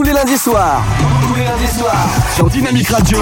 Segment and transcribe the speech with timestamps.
[0.00, 0.82] Tous les lundis soirs.
[1.28, 2.08] Tous les lundis soirs.
[2.34, 3.18] Sur Dynamique Radio.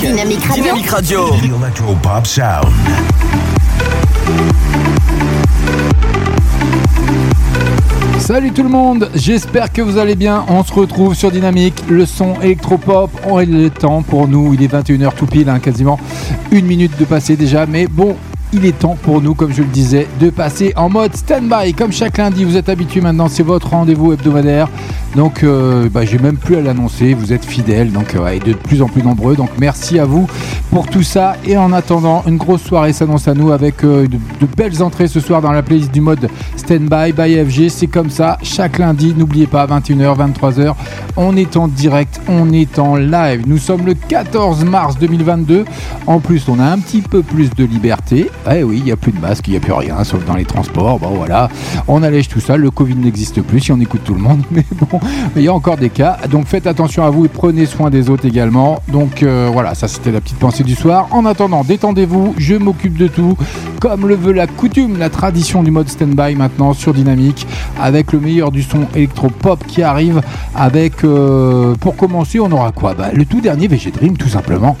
[0.00, 0.88] Dynamique.
[0.88, 1.30] Radio.
[1.42, 1.98] Dynamique Radio.
[2.24, 2.72] Sound.
[8.20, 10.44] Salut tout le monde, j'espère que vous allez bien.
[10.48, 13.10] On se retrouve sur Dynamique, le son électropop.
[13.28, 15.98] On est le temps pour nous, il est 21h tout pile, hein, quasiment
[16.52, 17.66] une minute de passer déjà.
[17.66, 18.16] Mais bon,
[18.52, 21.74] il est temps pour nous, comme je le disais, de passer en mode stand-by.
[21.74, 24.68] Comme chaque lundi, vous êtes habitués maintenant, c'est votre rendez-vous hebdomadaire.
[25.16, 27.14] Donc, euh, bah, j'ai même plus à l'annoncer.
[27.14, 29.34] Vous êtes fidèles, donc euh, de plus en plus nombreux.
[29.36, 30.26] Donc, merci à vous
[30.70, 31.36] pour tout ça.
[31.44, 35.08] Et en attendant, une grosse soirée s'annonce à nous avec euh, de, de belles entrées
[35.08, 37.68] ce soir dans la playlist du mode stand-by by FG.
[37.68, 39.14] C'est comme ça, chaque lundi.
[39.16, 40.74] N'oubliez pas, 21h, 23h,
[41.16, 43.42] on est en direct, on est en live.
[43.46, 45.64] Nous sommes le 14 mars 2022.
[46.06, 48.30] En plus, on a un petit peu plus de liberté.
[48.50, 50.36] Eh oui, il n'y a plus de masque, il n'y a plus rien, sauf dans
[50.36, 50.98] les transports.
[50.98, 51.48] Bon, voilà,
[51.88, 52.56] on allège tout ça.
[52.56, 54.42] Le Covid n'existe plus si on écoute tout le monde.
[54.50, 54.99] Mais bon,
[55.36, 56.18] il y a encore des cas.
[56.30, 58.82] Donc faites attention à vous et prenez soin des autres également.
[58.88, 61.08] Donc euh, voilà, ça c'était la petite pensée du soir.
[61.10, 63.36] En attendant, détendez-vous, je m'occupe de tout.
[63.80, 67.46] Comme le veut la coutume, la tradition du mode stand-by maintenant sur Dynamique,
[67.80, 70.20] avec le meilleur du son électro-pop qui arrive.
[70.54, 72.94] Avec, euh, pour commencer, on aura quoi?
[72.94, 74.76] Bah, Le tout dernier VG Dream, tout simplement.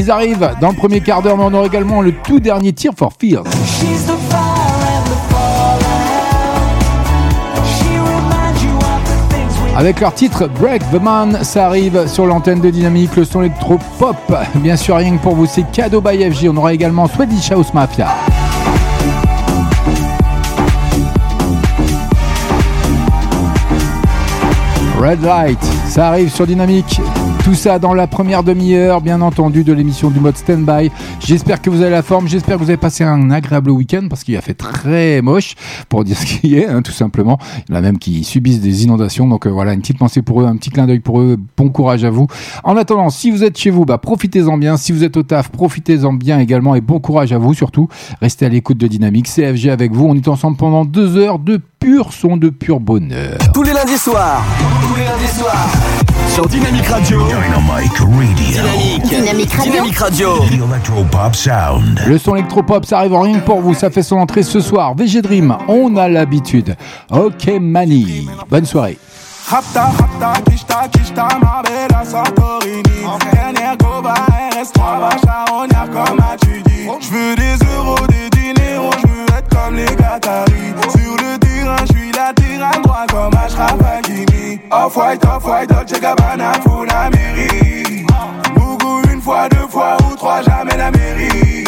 [0.00, 2.94] Ils arrivent dans le premier quart d'heure, mais on aura également le tout dernier Tear
[2.96, 3.44] for Fears.
[9.76, 14.16] Avec leur titre Break the Man, ça arrive sur l'antenne de Dynamique, le son électro-pop.
[14.54, 16.48] Bien sûr, rien que pour vous, c'est cadeau by FG.
[16.48, 18.08] On aura également Swedish House Mafia.
[24.98, 27.02] Red Light, ça arrive sur Dynamique.
[27.44, 30.90] Tout ça dans la première demi-heure, bien entendu, de l'émission du mode Standby.
[31.20, 34.24] J'espère que vous avez la forme, j'espère que vous avez passé un agréable week-end parce
[34.24, 35.54] qu'il a fait très moche,
[35.88, 37.38] pour dire ce qui est, hein, tout simplement.
[37.68, 40.20] Il y en a même qui subissent des inondations, donc euh, voilà, une petite pensée
[40.20, 41.38] pour eux, un petit clin d'œil pour eux.
[41.56, 42.26] Bon courage à vous.
[42.62, 44.76] En attendant, si vous êtes chez vous, bah, profitez-en bien.
[44.76, 47.88] Si vous êtes au taf, profitez-en bien également et bon courage à vous surtout.
[48.20, 50.06] Restez à l'écoute de Dynamique, CFG avec vous.
[50.06, 53.38] On est ensemble pendant deux heures de pur son, de pur bonheur.
[53.54, 54.44] Tous les lundis soirs.
[54.82, 55.68] Tous les lundis soirs.
[56.34, 57.26] Sur Dynamique Radio.
[57.26, 58.08] Dynamite Radio.
[58.36, 59.02] Dynamique.
[59.08, 59.72] Dynamique Radio.
[59.72, 60.38] Dynamique Radio.
[60.38, 62.00] The Electro Pop Sound.
[62.06, 63.74] Le son électropop, ça arrive rien que pour vous.
[63.74, 64.94] Ça fait son entrée ce soir.
[64.94, 66.76] VG Dream, on a l'habitude.
[67.10, 68.96] Ok Mani, bonne soirée.
[69.48, 72.82] Rapta, rapta, kishta, kishta, Marbella, Santorini.
[73.32, 74.14] Dernière Goba,
[74.52, 76.86] RS3, va charognard comme as-tu dit.
[77.00, 80.74] J'veux des euros, des diners, j'veux être comme les Qataris.
[80.92, 81.38] Sur le
[82.20, 84.60] la tyranne, droit comme Ashraf Hakimi.
[84.70, 88.04] Off-white, off-white, Dolce Gabbana, Funameri.
[88.54, 91.64] Bougou une fois, deux fois ou trois, jamais la mairie.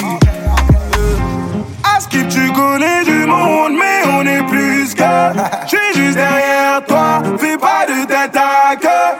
[1.84, 5.12] À Skip, tu connais du monde, mais on est plus que.
[5.66, 9.10] J'suis juste derrière toi, fais pas de tête à queue.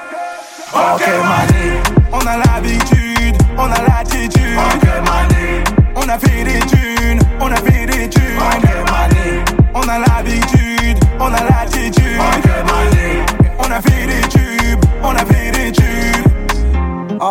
[0.74, 1.51] Ok, mané,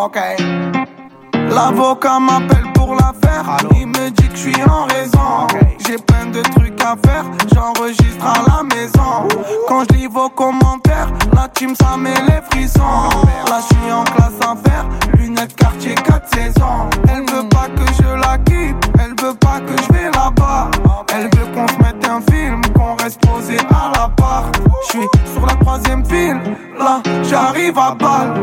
[0.03, 0.17] Ok.
[1.51, 3.45] L'avocat m'appelle pour l'affaire.
[3.75, 5.45] Il me dit que je suis en raison.
[5.85, 7.25] J'ai plein de trucs à faire.
[7.53, 9.27] J'enregistre à la maison.
[9.67, 13.09] Quand je lis vos commentaires, la team ça met les frissons.
[13.47, 14.85] Là je suis en classe à faire.
[15.19, 16.89] Lunettes quartier 4 saisons.
[17.07, 18.91] Elle veut pas que je la quitte.
[18.99, 20.71] Elle veut pas que je vais là-bas.
[21.13, 22.61] Elle veut qu'on se mette un film.
[22.73, 24.45] Qu'on reste posé à la part.
[24.85, 25.50] Je suis sur la
[27.31, 28.33] j'arrive à balle.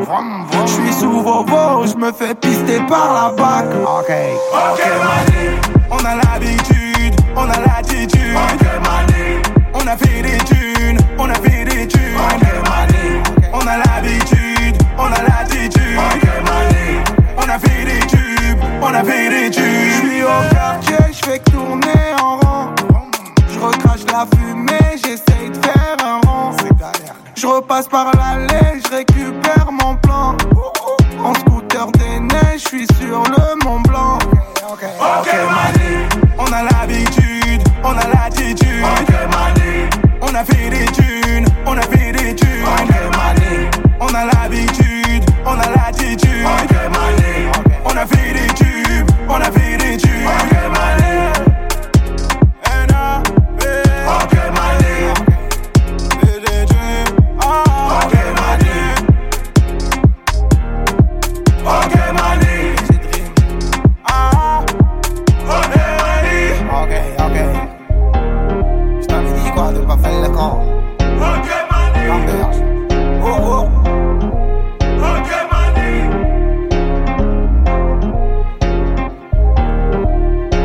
[0.67, 1.45] Je suis sous vos.
[1.87, 3.67] Je me fais pister par la bac.
[3.83, 4.11] Ok.
[4.53, 5.45] Ok, mané.
[5.91, 7.15] On a l'habitude.
[7.37, 8.35] On a l'attitude.
[8.35, 9.43] Ok, mané.
[9.75, 10.99] On a fait des thunes.
[11.19, 12.17] On a fait des thunes.
[12.33, 13.23] Ok, mané.
[13.53, 14.77] On a l'habitude.
[14.99, 15.99] On a l'attitude.
[15.99, 16.87] Ok, mané.
[17.37, 18.63] On a fait des tubes.
[18.83, 19.65] On a fait des tubes.
[19.65, 21.13] Je suis au quartier.
[21.13, 22.75] Je fais que tourner en rond.
[23.53, 24.97] Je recrache la fumée.
[24.97, 26.28] J'essaye de faire un rond.
[27.41, 28.81] Je repasse par l'allée.
[28.85, 30.37] Je récupère mon plan.
[31.23, 34.19] En scooter des neiges, je suis sur le Mont Blanc.
[34.73, 38.85] Ok, mané, on a l'habitude, on a l'attitude.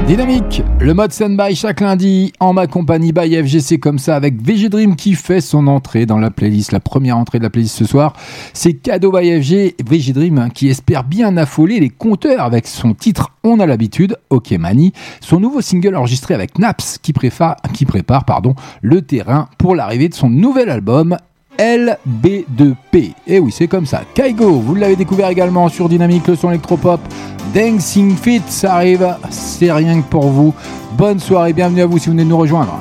[0.07, 4.67] Dynamique, le mode stand-by chaque lundi en ma compagnie by FGC comme ça avec VG
[4.67, 7.85] Dream qui fait son entrée dans la playlist, la première entrée de la playlist ce
[7.85, 8.13] soir.
[8.53, 12.93] C'est cadeau by FG, VG Dream hein, qui espère bien affoler les compteurs avec son
[12.93, 14.91] titre On a l'habitude, Ok Mani,
[15.21, 20.09] son nouveau single enregistré avec Naps qui prépare, qui prépare pardon, le terrain pour l'arrivée
[20.09, 21.17] de son nouvel album
[21.63, 23.13] LB2P.
[23.25, 24.01] Et oui, c'est comme ça.
[24.13, 26.99] Kaigo, vous l'avez découvert également sur Dynamique, le son électropop.
[27.55, 30.53] Dancing Fit, ça arrive, c'est rien que pour vous.
[30.97, 32.77] Bonne soirée, bienvenue à vous si vous venez de nous rejoindre.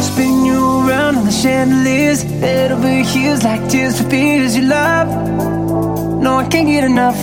[0.00, 5.08] Spin you around on the chandeliers, head over heels like tears for fears you love.
[6.22, 7.18] No, I can't get enough.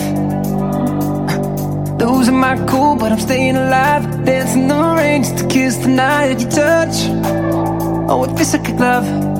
[2.00, 4.24] Losing my cool, but I'm staying alive.
[4.24, 7.08] Dancing the rain just to kiss the night you touch.
[8.08, 9.39] Oh, it feels like a glove.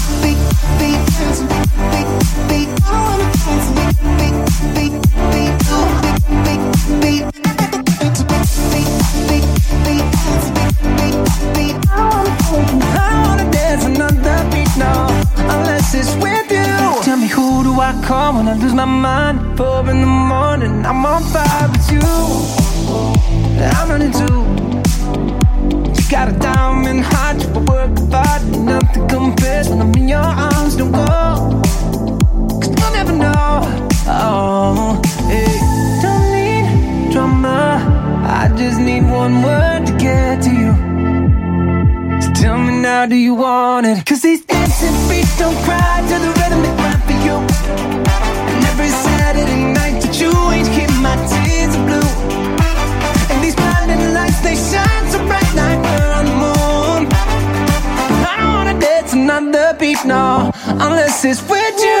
[20.91, 22.01] I'm on fire with you.
[23.63, 24.60] I'm running too.
[26.11, 30.75] Got a diamond heart, you work hard, nothing compares when I'm in your arms.
[30.75, 31.61] Don't go,
[32.59, 33.61] cause you'll never know.
[34.07, 35.57] Oh, hey.
[36.01, 38.27] Don't need drama.
[38.27, 40.73] I just need one word to get to you.
[42.21, 44.05] So tell me now, do you want it?
[44.05, 45.90] Cause these dancing feet don't cry
[60.81, 62.00] unless it's with you.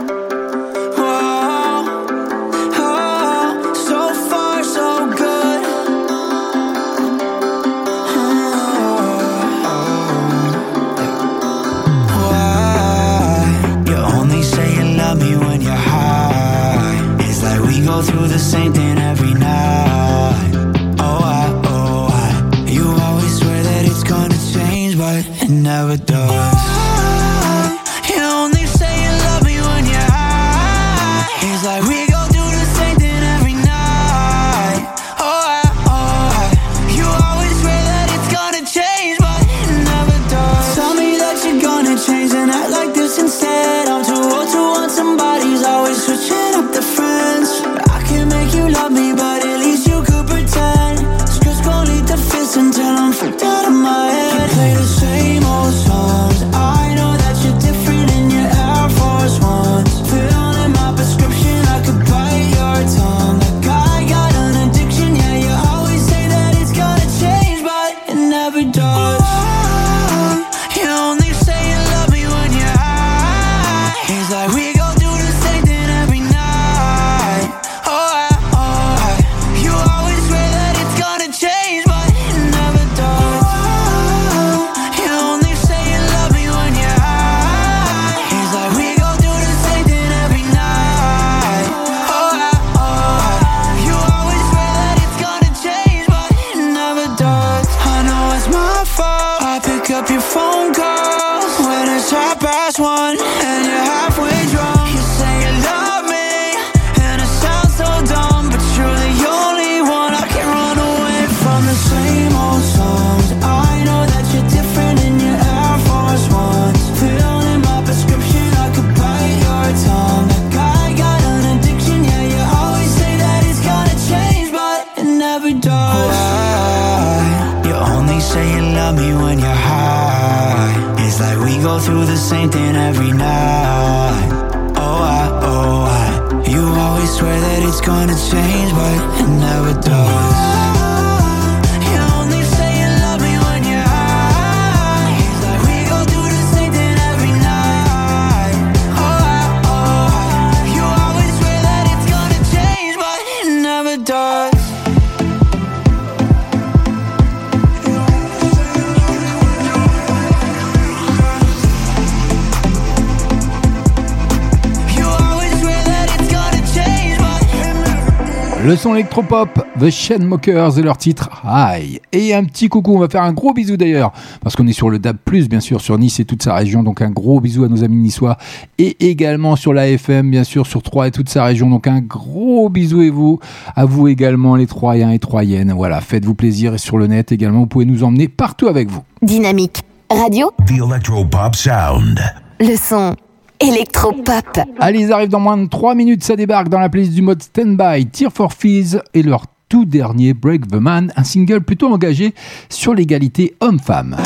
[168.71, 171.99] Le son électropop, The Chain Mockers et leur titre High.
[172.13, 174.89] Et un petit coucou, on va faire un gros bisou d'ailleurs, parce qu'on est sur
[174.89, 175.17] le DAB,
[175.49, 177.97] bien sûr, sur Nice et toute sa région, donc un gros bisou à nos amis
[177.97, 178.37] niçois,
[178.77, 181.99] et également sur la FM, bien sûr, sur Troyes et toute sa région, donc un
[181.99, 183.39] gros bisou et vous,
[183.75, 185.73] à vous également, les Troyens et Troyennes.
[185.73, 189.01] Voilà, faites-vous plaisir et sur le net également, vous pouvez nous emmener partout avec vous.
[189.21, 189.81] Dynamique.
[190.09, 190.49] Radio.
[190.65, 192.21] The Electropop Sound.
[192.61, 193.17] Le son
[193.61, 194.59] électropop.
[194.79, 197.41] Allez, ils arrivent dans moins de 3 minutes, ça débarque dans la playlist du mode
[197.41, 202.33] Standby, Tear for Fees et leur tout dernier Break the Man, un single plutôt engagé
[202.69, 204.17] sur l'égalité homme-femme.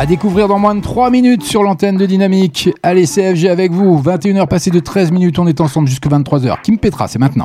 [0.00, 2.70] À découvrir dans moins de 3 minutes sur l'antenne de Dynamique.
[2.82, 4.00] Allez, CFG avec vous.
[4.00, 6.62] 21h passées de 13 minutes, on est ensemble jusqu'à 23h.
[6.62, 7.44] Kim Petra, c'est maintenant.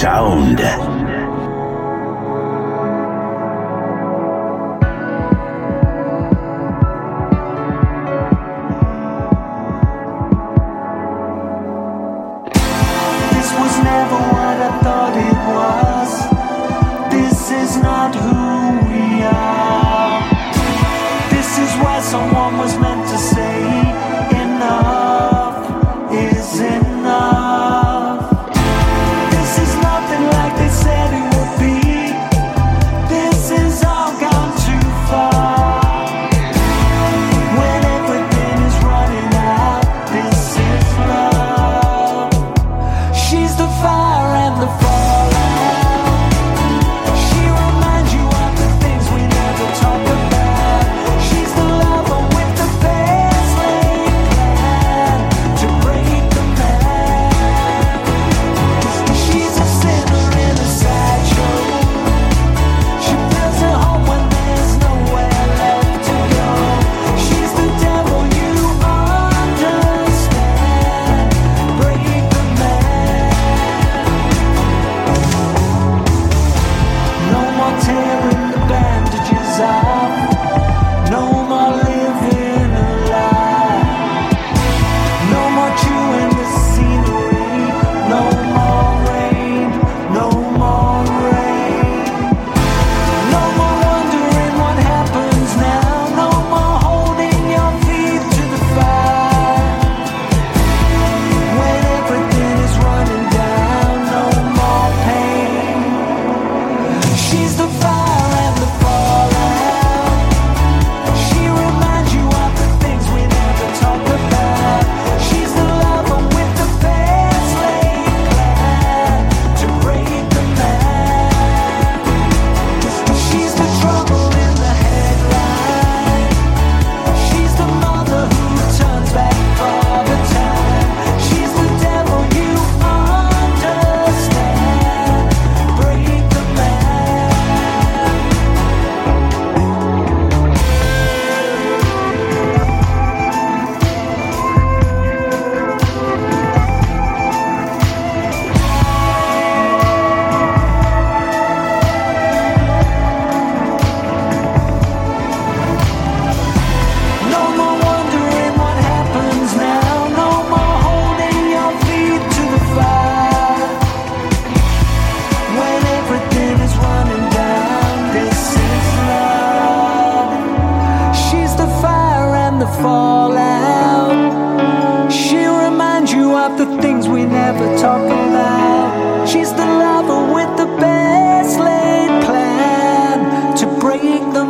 [0.00, 0.89] sound.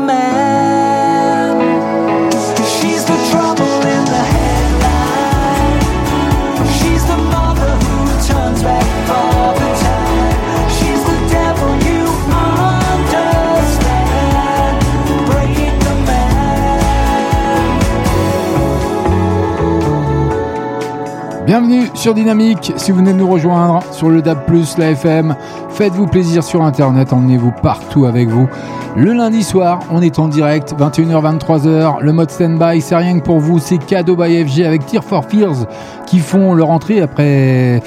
[0.06, 0.79] Man.
[21.50, 22.72] Bienvenue sur Dynamique.
[22.76, 24.38] Si vous venez de nous rejoindre sur le DAB+,
[24.78, 25.34] la FM,
[25.70, 28.48] faites-vous plaisir sur Internet, emmenez-vous partout avec vous.
[28.94, 32.02] Le lundi soir, on est en direct, 21h, 23h.
[32.02, 33.58] Le mode stand-by, c'est rien que pour vous.
[33.58, 35.66] C'est cadeau by FG avec Tear for Fears
[36.06, 37.82] qui font leur entrée après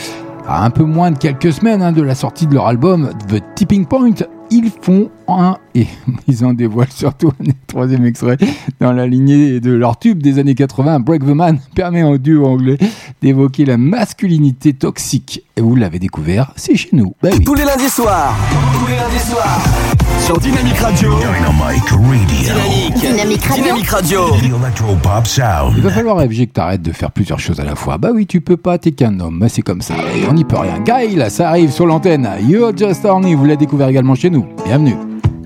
[0.45, 3.41] à un peu moins de quelques semaines hein, de la sortie de leur album The
[3.55, 4.25] Tipping Point.
[4.55, 5.87] Ils font un et
[6.27, 8.37] ils en dévoilent surtout un troisième extrait
[8.79, 10.99] dans la lignée de leur tube des années 80.
[10.99, 12.77] Break the Man permet en duo anglais
[13.23, 15.43] d'évoquer la masculinité toxique.
[15.57, 17.15] Et vous l'avez découvert, c'est chez nous.
[17.23, 17.29] Bah.
[17.43, 18.35] Tous les lundis soirs.
[18.79, 20.02] Tous les lundis soirs.
[20.19, 21.13] Sur Dynamic Radio.
[21.17, 22.25] Dynamic Radio.
[22.27, 22.95] Dynamique.
[22.95, 23.63] Dynamique Radio.
[23.63, 24.19] Dynamic Radio.
[24.37, 25.73] The Electro Pop Sound.
[25.77, 27.97] Il va falloir FG que t'arrêtes de faire plusieurs choses à la fois.
[27.97, 29.95] Bah oui, tu peux pas, t'es qu'un homme, bah c'est comme ça.
[30.15, 30.79] Et on n'y peut rien.
[30.79, 32.27] Guy, là, ça arrive sur l'antenne.
[32.47, 34.45] You're just horny, vous l'avez découvert également chez nous.
[34.65, 34.95] Bienvenue.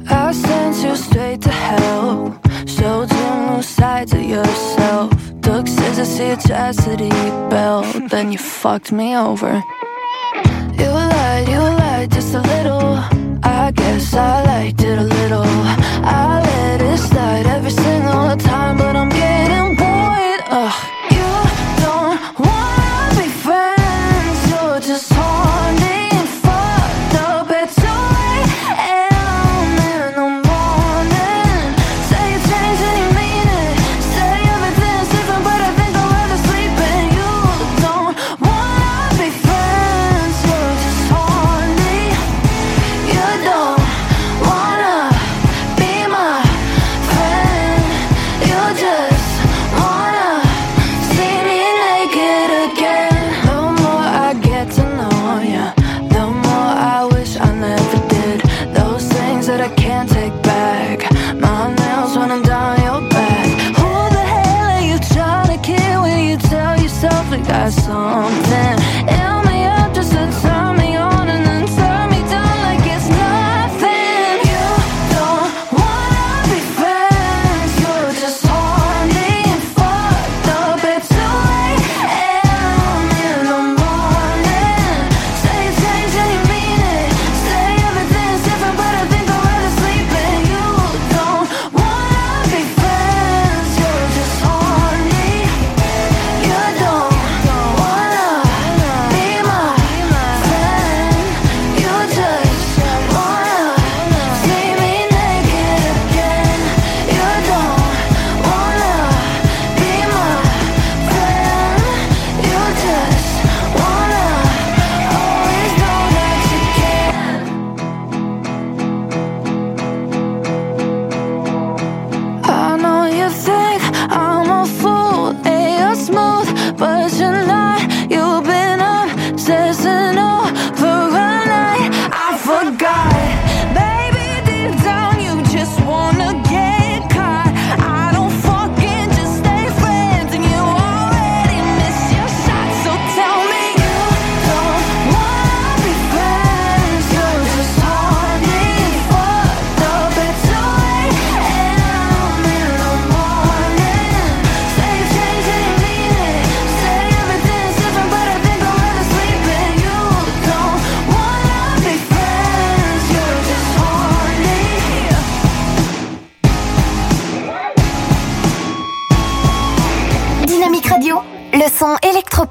[0.10, 2.34] I sent you straight to hell.
[2.66, 5.10] Showed you new sides of yourself.
[5.42, 7.10] Took scissors to your chastity
[7.50, 7.86] belt.
[8.10, 9.62] Then you fucked me over.
[10.78, 13.27] You lied, you lied just a little.
[13.68, 15.44] I guess I liked it a little.
[15.44, 19.37] I let it slide every single time, but I'm getting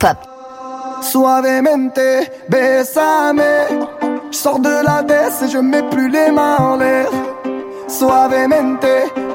[0.06, 0.36] électropop.
[1.02, 2.00] Suavemente,
[2.48, 3.42] besame.
[4.30, 7.08] Je sors de la baisse et je mets plus les mains en l'air.
[7.88, 8.86] Suavemente,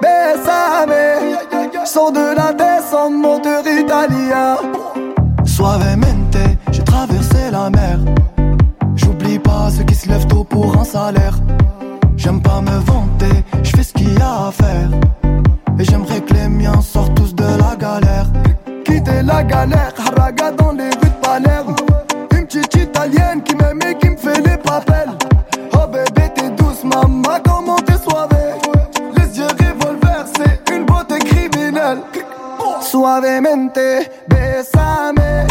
[0.02, 0.94] besame.
[1.74, 4.58] Je sors de la baisse en moteur italien.
[5.46, 6.38] Suavemente,
[6.72, 8.00] j'ai traversé la mer.
[8.96, 11.38] J'oublie pas ceux qui se lèvent tôt pour un salaire.
[12.18, 14.90] J'aime pas me vanter, je fais ce qu'il y a à faire.
[15.80, 18.28] Et j'aimerais que les miens sortent tous de la galère.
[18.86, 19.94] Quitter la galère,
[20.30, 21.76] dans les rues de Palerme.
[22.36, 25.12] Une petite italienne qui m'aime et qui me fait les papels.
[25.74, 28.54] Oh bébé, t'es douce, maman, comment t'es soivée.
[29.16, 32.00] Les yeux revolver, c'est une beauté criminelle.
[32.82, 33.80] Suavemente,
[34.28, 35.51] besame.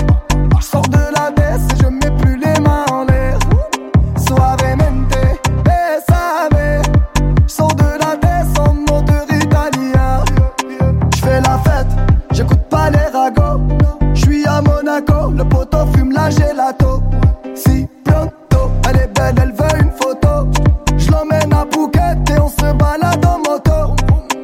[16.20, 17.02] La gelato.
[17.54, 20.48] Si pronto, elle est belle, elle veut une photo.
[20.96, 23.94] Je l'emmène à Phuket et on se balade en moto.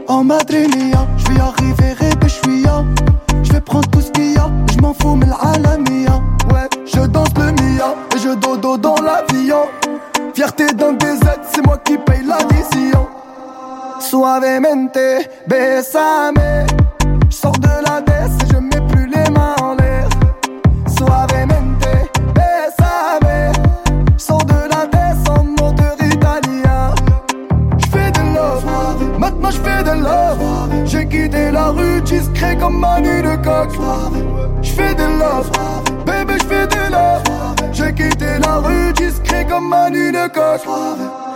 [0.08, 2.28] En Madrinia, je vais arriver répé,
[3.42, 6.20] je vais prendre tout ce qu'il y a, je m'en fous, mais l'alamia.
[6.52, 9.64] Ouais, je danse le mia et je dodo dans l'avion.
[10.34, 13.06] Fierté d'un DZ, c'est moi qui paye l'addition.
[14.00, 14.98] Suavemente,
[15.48, 16.75] besame.
[32.46, 33.70] Discret comme Manu de coq.
[34.62, 35.50] Je fais de love,
[36.04, 37.22] bébé je fais de love.
[37.72, 40.60] J'ai quitté la rue discret comme Manu de coq.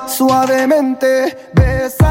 [0.06, 1.04] Suavemente,
[1.54, 2.09] besame.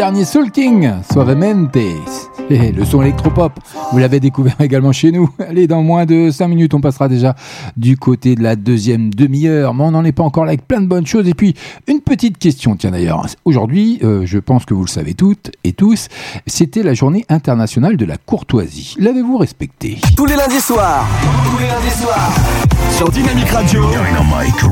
[0.00, 1.76] Dernier Soul King, Suavemente.
[2.48, 3.52] Le son électropop,
[3.92, 5.30] vous l'avez découvert également chez nous.
[5.38, 7.34] Allez, dans moins de 5 minutes, on passera déjà
[7.76, 9.74] du côté de la deuxième demi-heure.
[9.74, 11.28] Mais on n'en est pas encore là avec plein de bonnes choses.
[11.28, 11.54] Et puis,
[11.88, 13.26] une petite question, tiens d'ailleurs.
[13.44, 16.08] Aujourd'hui, euh, je pense que vous le savez toutes et tous,
[16.46, 18.94] c'était la journée internationale de la courtoisie.
[18.98, 19.98] L'avez-vous respectée?
[20.16, 21.06] Tous les lundis soirs.
[21.44, 22.34] Tous les lundis soirs.
[22.96, 23.82] Sur Dynamique Radio.
[23.88, 24.70] Dynamic Radio.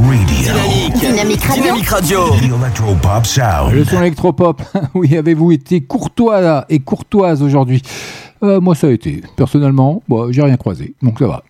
[1.00, 1.44] Dynamique.
[1.44, 1.62] Radio.
[1.62, 2.18] Dynamique Radio.
[2.30, 3.72] The Electropop Sound.
[3.72, 4.62] Le son électropop,
[4.94, 7.82] oui, avez-vous été courtois et courtoise aujourd'hui?
[8.42, 9.22] Euh, moi, ça a été.
[9.36, 10.94] Personnellement, bon, j'ai rien croisé.
[11.02, 11.42] Donc ça va.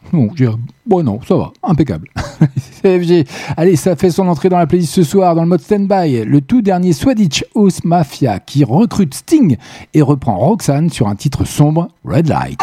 [0.87, 1.53] Bon, non, ça va.
[1.63, 2.09] Impeccable.
[2.83, 3.27] CFG.
[3.57, 6.25] Allez, ça fait son entrée dans la playlist ce soir dans le mode stand-by.
[6.25, 9.57] Le tout dernier Swedish House Mafia qui recrute Sting
[9.93, 12.61] et reprend Roxanne sur un titre sombre, Red Light.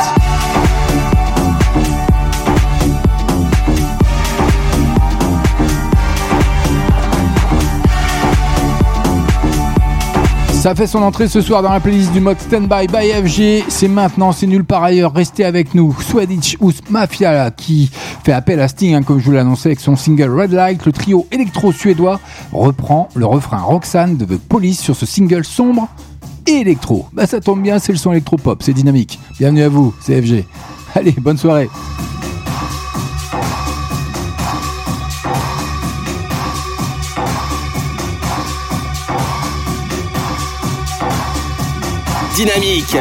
[10.66, 13.66] Ça fait son entrée ce soir dans la playlist du mode Standby by FG.
[13.68, 15.14] C'est maintenant, c'est nul par ailleurs.
[15.14, 15.96] Restez avec nous.
[16.02, 17.92] Swedish House Mafia qui
[18.24, 20.84] fait appel à Sting, hein, comme je vous l'ai annoncé avec son single Red Light.
[20.84, 22.20] Le trio électro-suédois
[22.52, 25.88] reprend le refrain Roxanne de The Police sur ce single sombre
[26.48, 27.06] et électro.
[27.14, 29.20] Bah ça tombe bien, c'est le son électro-pop, c'est dynamique.
[29.38, 30.46] Bienvenue à vous, c'est FG.
[30.96, 31.70] Allez, bonne soirée.
[42.36, 42.98] Dynamique.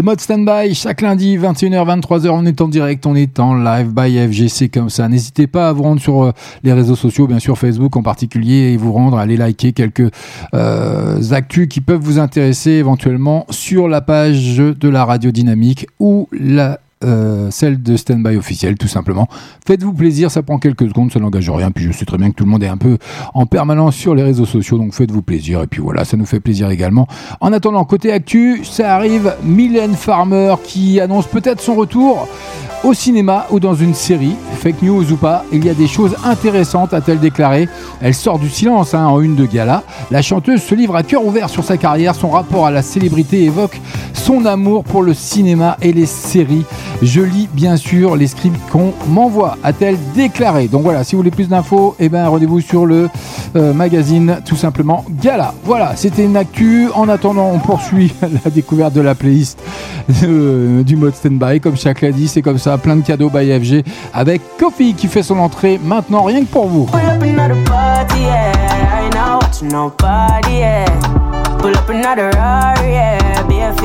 [0.00, 3.92] Le mode standby, chaque lundi, 21h, 23h, on est en direct, on est en live
[3.92, 5.06] by FGC comme ça.
[5.10, 6.32] N'hésitez pas à vous rendre sur euh,
[6.62, 10.10] les réseaux sociaux, bien sûr Facebook en particulier, et vous rendre, aller liker quelques
[10.54, 16.28] euh, actus qui peuvent vous intéresser éventuellement sur la page de la radio dynamique ou
[16.32, 19.26] la euh, celle de Standby officiel, tout simplement.
[19.66, 21.70] Faites-vous plaisir, ça prend quelques secondes, ça n'engage rien.
[21.70, 22.98] Puis je sais très bien que tout le monde est un peu
[23.32, 25.62] en permanence sur les réseaux sociaux, donc faites-vous plaisir.
[25.62, 27.06] Et puis voilà, ça nous fait plaisir également.
[27.40, 32.28] En attendant, côté actu, ça arrive, Mylène Farmer qui annonce peut-être son retour
[32.82, 36.16] au cinéma ou dans une série, fake news ou pas, il y a des choses
[36.24, 37.68] intéressantes, a-t-elle déclaré.
[38.00, 39.82] Elle sort du silence hein, en une de gala.
[40.10, 43.44] La chanteuse se livre à cœur ouvert sur sa carrière, son rapport à la célébrité
[43.44, 43.78] évoque
[44.14, 46.64] son amour pour le cinéma et les séries.
[47.02, 50.68] Je lis bien sûr les scripts qu'on m'envoie, a-t-elle déclaré.
[50.68, 53.08] Donc voilà, si vous voulez plus d'infos, eh ben rendez-vous sur le
[53.56, 55.54] euh, magazine tout simplement Gala.
[55.64, 56.88] Voilà, c'était une actu.
[56.94, 58.12] En attendant, on poursuit
[58.44, 59.58] la découverte de la playlist
[60.22, 61.60] euh, du mode standby.
[61.60, 65.22] Comme chaque lundi, c'est comme ça, plein de cadeaux by FG avec Kofi qui fait
[65.22, 66.86] son entrée maintenant rien que pour vous.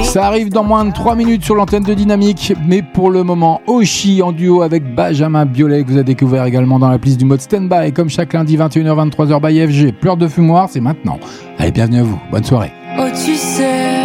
[0.03, 3.61] Ça arrive dans moins de 3 minutes sur l'antenne de Dynamique, mais pour le moment,
[3.67, 7.25] Oshi en duo avec Benjamin Biolay, que vous avez découvert également dans la playlist du
[7.25, 9.93] mode Standby, comme chaque lundi 21h 23h by FG.
[9.93, 11.19] Pleurs de fumoir, c'est maintenant.
[11.57, 12.19] Allez, bienvenue à vous.
[12.31, 12.71] Bonne soirée.
[12.97, 14.03] Oh, tu sais,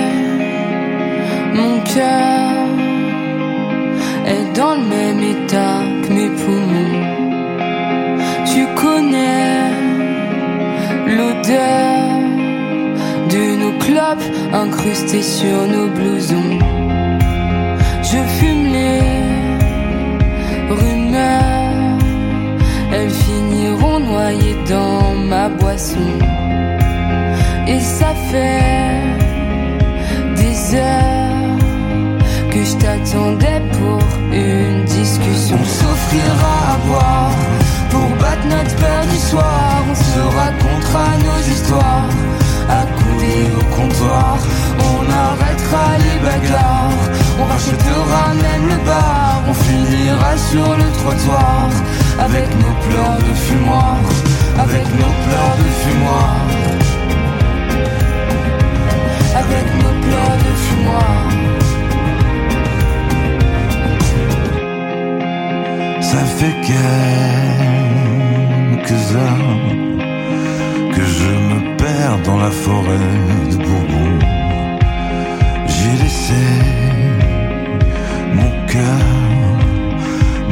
[1.54, 2.66] mon cœur
[4.26, 7.20] est dans le même état que mes poumons.
[8.52, 9.70] Tu connais
[11.06, 11.89] l'odeur
[13.90, 16.58] clopes incrustées sur nos blousons.
[18.10, 19.00] Je fume les
[20.80, 21.98] rumeurs,
[22.94, 26.10] elles finiront noyées dans ma boisson.
[27.66, 29.00] Et ça fait
[30.40, 31.58] des heures
[32.52, 35.56] que je t'attendais pour une discussion.
[35.60, 37.38] On s'offrira à boire
[37.90, 39.84] pour battre notre peur du soir.
[39.90, 42.39] On se racontera nos histoires
[42.78, 44.38] accoudés au comptoir.
[44.90, 47.04] On arrêtera les bagarres,
[47.40, 51.68] on rachetera même le bar, on finira sur le trottoir
[52.18, 53.98] avec nos pleurs de fumoir,
[54.58, 56.36] avec nos pleurs de fumoir,
[59.42, 61.20] avec nos pleurs de fumoir.
[66.00, 66.56] Ça fait
[68.80, 69.79] quelques heures
[72.18, 73.08] dans la forêt
[73.50, 74.18] de Bourbon.
[75.66, 76.44] J'ai laissé
[78.34, 79.06] mon cœur,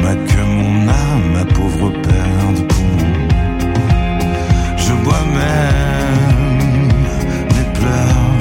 [0.01, 3.27] ma queue, mon âme, ma pauvre paire de poumons.
[4.77, 6.87] Je bois même
[7.55, 8.37] mes pleurs,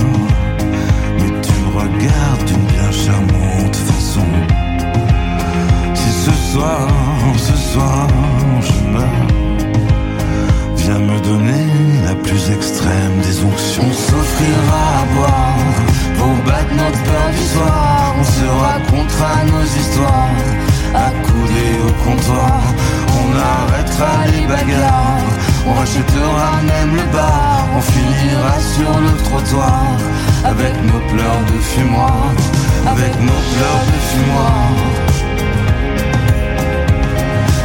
[1.19, 4.29] mais tu me regardes d'une bien charmante façon.
[5.95, 6.89] Si ce soir,
[7.37, 8.07] ce soir,
[8.61, 9.38] je meurs,
[10.89, 11.67] viens me donner
[12.07, 13.85] la plus extrême des onctions.
[13.89, 15.59] On s'offrira à boire
[16.17, 18.15] pour battre notre peur du soir.
[18.21, 20.39] On se racontera nos histoires,
[21.09, 22.63] accoudés au comptoir.
[23.21, 25.33] On arrêtera les bagarres,
[25.67, 27.69] on rachètera même le bar.
[27.77, 29.97] On finira sur le trottoir
[30.45, 32.33] avec nos pleurs de fumoir,
[32.87, 34.69] avec nos pleurs de fumoir.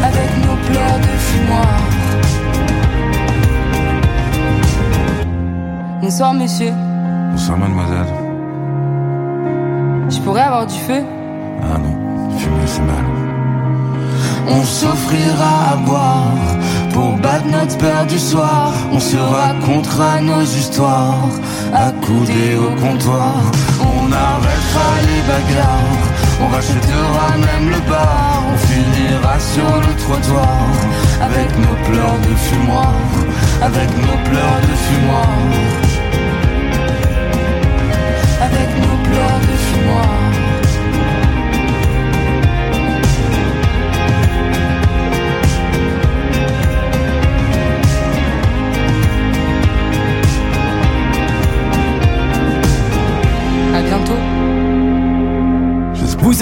[0.09, 1.82] Avec nos pleurs de fumoir.
[6.03, 6.73] Bonsoir monsieur,
[7.31, 8.13] Bonsoir mademoiselle.
[10.09, 11.01] je pourrais avoir du feu?
[11.63, 13.05] Ah non, fumer c'est mal.
[14.49, 16.57] On s'offrira à boire
[16.91, 18.73] pour battre notre peur du soir.
[18.91, 21.29] On se racontera nos histoires,
[21.73, 23.35] accoudés au comptoir.
[23.79, 26.05] On arrêtera les bagarres,
[26.41, 28.43] on rachètera même le bar.
[28.53, 30.67] On finira sur le trottoir
[31.21, 32.93] avec nos pleurs de fumoir,
[33.61, 35.92] avec nos pleurs de fumoir.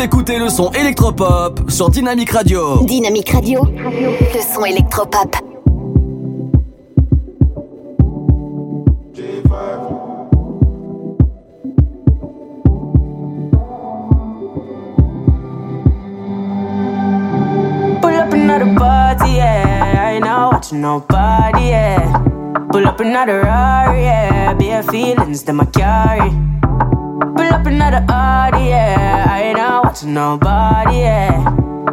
[0.03, 2.83] Écoutez le son électropop sur Dynamic Radio.
[2.85, 5.40] Dynamique Radio, le son électropop.
[20.79, 22.13] Nobody, yeah.
[22.71, 24.53] Pull up another Rari, yeah.
[24.53, 26.29] Bare feelings that I carry.
[27.35, 29.25] Pull up another Audi, yeah.
[29.29, 31.43] I ain't not watching nobody, yeah.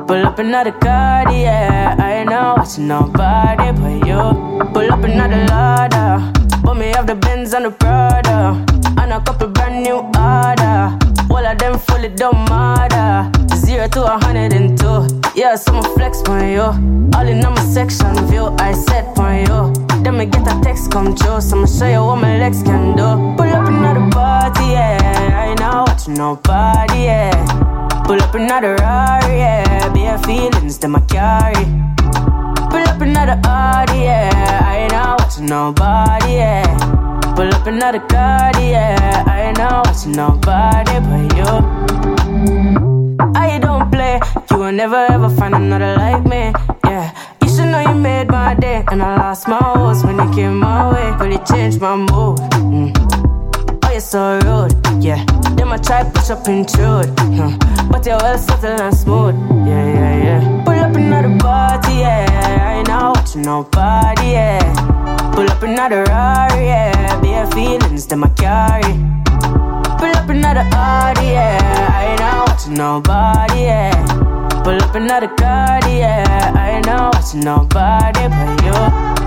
[0.06, 1.96] Pull up another card, yeah.
[1.98, 4.68] I ain't not watching nobody but you.
[4.72, 6.32] Pull up another ladder.
[6.62, 8.64] Put me off the Benz and the Prada.
[9.00, 10.98] And a couple brand new order.
[11.30, 13.37] All of them fully don't matter.
[13.78, 15.06] Zero to a hundred and two.
[15.36, 16.62] Yeah, some flex on you.
[17.14, 18.46] All in on my section view.
[18.58, 20.02] I set on you.
[20.02, 21.40] Then me get a text come true.
[21.40, 23.06] So I'ma show you what my legs can do.
[23.38, 24.98] Pull up another party, yeah.
[25.32, 28.02] I ain't not watching nobody, yeah.
[28.04, 29.92] Pull up another Rari, yeah.
[29.94, 31.64] Bare feelings that I carry.
[32.70, 34.60] Pull up another Audi, yeah.
[34.66, 36.66] I ain't not watching nobody, yeah.
[37.36, 39.22] Pull up another card, yeah.
[39.24, 42.87] I ain't not watching nobody but you.
[44.58, 46.52] You will never ever find another like me,
[46.84, 47.14] yeah.
[47.40, 50.58] You should know you made my day, and I lost my horse when you came
[50.58, 51.12] my way.
[51.20, 52.38] Really changed my mood.
[52.58, 52.90] Mm.
[53.84, 55.24] Oh, you're so rude, yeah.
[55.54, 57.06] Then I try push up intrude,
[57.38, 57.56] huh.
[57.88, 60.64] but you're well subtle and smooth, yeah, yeah, yeah.
[60.64, 62.26] Pull up another party, yeah.
[62.60, 65.30] I ain't out watching nobody, yeah.
[65.36, 67.20] Pull up another Rari, yeah.
[67.20, 68.94] Bare feelings that I carry.
[70.00, 71.94] Pull up another Audi, yeah.
[71.94, 74.27] I ain't out watching nobody, yeah.
[74.68, 76.52] Pull up another card, yeah.
[76.54, 78.76] I ain't not watching nobody but you.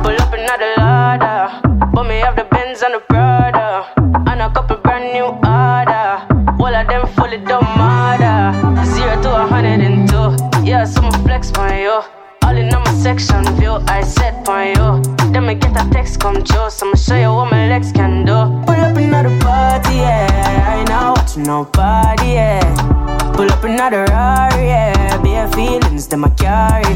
[0.04, 1.90] Pull up another ladder.
[1.96, 3.92] Put me off the Benz and the Prada.
[4.30, 6.62] And a couple brand new order.
[6.62, 8.54] All of them fully don't matter.
[8.86, 10.38] Zero to a hundred and two.
[10.64, 12.04] Yeah, some flex on you.
[12.44, 13.82] All in on my section view.
[13.88, 15.34] I set on you.
[15.34, 16.70] Then me get a text come true.
[16.70, 18.38] So I'ma show you what my legs can do.
[18.68, 20.68] Pull up another party, yeah.
[20.68, 23.21] I ain't watching nobody, yeah.
[23.36, 25.22] Pull up another Rari, yeah.
[25.24, 26.96] Bare feelings that I carry.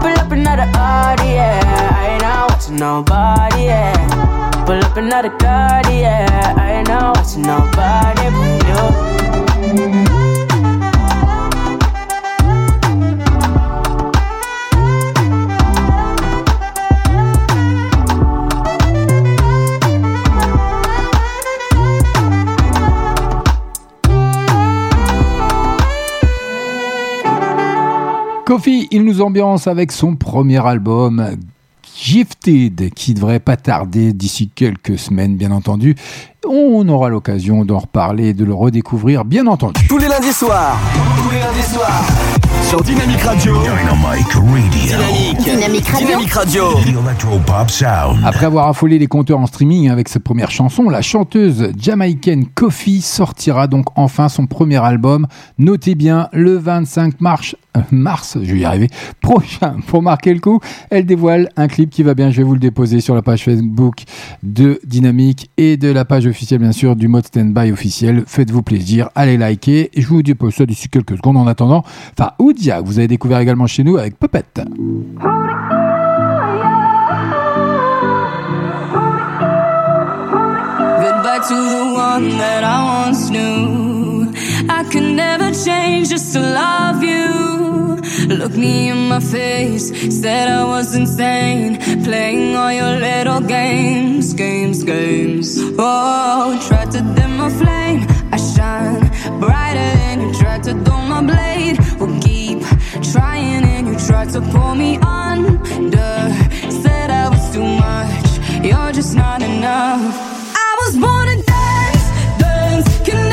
[0.00, 1.60] Pull up another Audi, yeah.
[1.96, 4.64] I ain't not watching nobody, yeah.
[4.66, 6.54] Pull up another card, yeah.
[6.56, 10.21] I ain't not watching nobody but you.
[28.52, 31.38] Kofi, il nous ambiance avec son premier album
[31.96, 35.96] Gifted, qui devrait pas tarder d'ici quelques semaines, bien entendu.
[36.48, 39.80] On aura l'occasion d'en reparler, de le redécouvrir, bien entendu.
[39.88, 40.76] Tous les lundis soirs.
[41.16, 42.02] Tous les lundis soirs.
[42.68, 43.54] Sur Dynamique Radio.
[43.62, 45.44] Dynamique Radio.
[45.44, 46.06] Dynamique Radio.
[46.06, 46.62] Dynamique Radio.
[46.84, 48.20] The Electropop Sound.
[48.24, 53.02] Après avoir affolé les compteurs en streaming avec cette première chanson, la chanteuse jamaïcaine Kofi
[53.02, 55.26] sortira donc enfin son premier album.
[55.58, 58.88] Notez bien, le 25 mars, euh, mars, je vais y arriver,
[59.20, 59.76] prochain.
[59.86, 60.58] Pour marquer le coup,
[60.90, 62.30] elle dévoile un clip qui va bien.
[62.30, 64.04] Je vais vous le déposer sur la page Facebook
[64.42, 68.24] de Dynamique et de la page officielle, bien sûr, du mode standby officiel.
[68.26, 69.90] Faites-vous plaisir, allez liker.
[69.94, 71.84] Et je vous dépose ça d'ici quelques secondes en attendant.
[72.18, 74.42] Enfin, Oudia, vous avez découvert également chez nous avec Puppet.
[81.02, 83.91] Goodbye to the one that I once knew.
[84.78, 88.00] I could never change just to love you.
[88.40, 89.86] Look me in my face,
[90.20, 91.78] said I was insane.
[92.02, 95.58] Playing all your little games, games, games.
[95.78, 98.00] Oh, tried to dim my flame.
[98.32, 99.04] I shine
[99.40, 101.76] brighter than you tried to dull my blade.
[101.98, 102.60] We'll keep
[103.12, 106.14] trying and you tried to pull me under.
[106.82, 110.02] Said I was too much, you're just not enough.
[110.68, 112.06] I was born to dance,
[112.40, 112.88] dance.
[113.06, 113.31] Can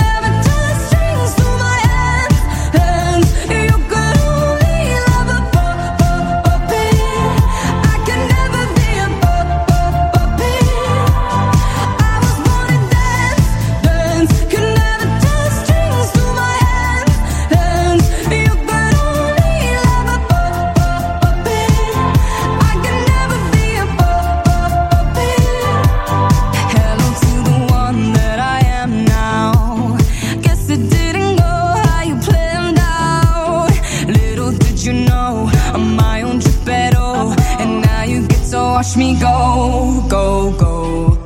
[39.19, 41.17] go, go, go.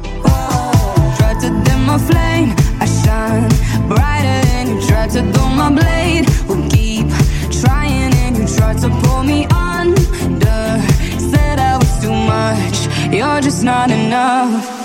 [1.17, 3.49] Tried to dim my flame, I shine
[3.87, 6.25] brighter than you tried to dull my blade.
[6.47, 7.07] We'll keep
[7.61, 10.81] trying, and you tried to pull me under.
[11.31, 14.82] Said I was too much, you're just not enough.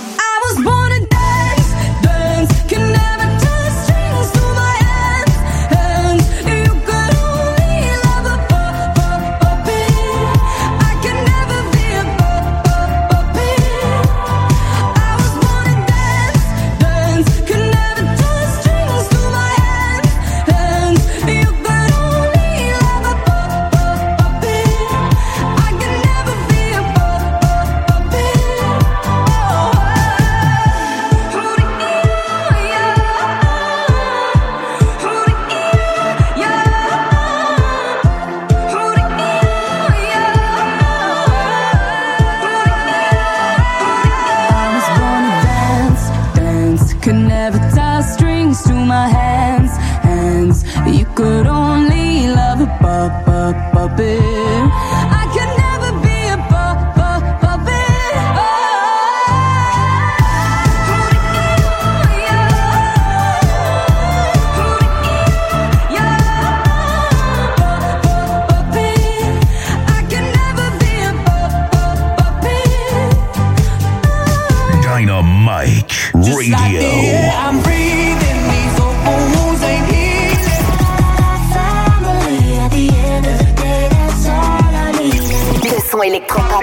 [85.65, 86.63] Le son électropop.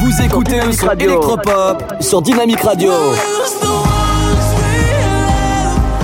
[0.00, 2.92] Vous écoutez le son électropop sur Dynamique Radio.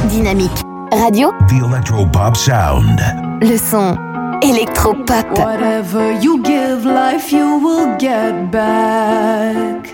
[0.08, 0.50] Dynamique
[0.90, 1.32] Radio.
[1.48, 3.00] The Electropop Sound.
[3.40, 3.96] Le son
[4.42, 5.38] électropop.
[5.38, 9.86] Whatever you give life, you will get back.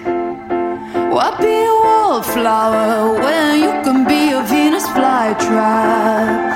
[1.10, 6.47] What be a wallflower when you can be a Venus flytrap?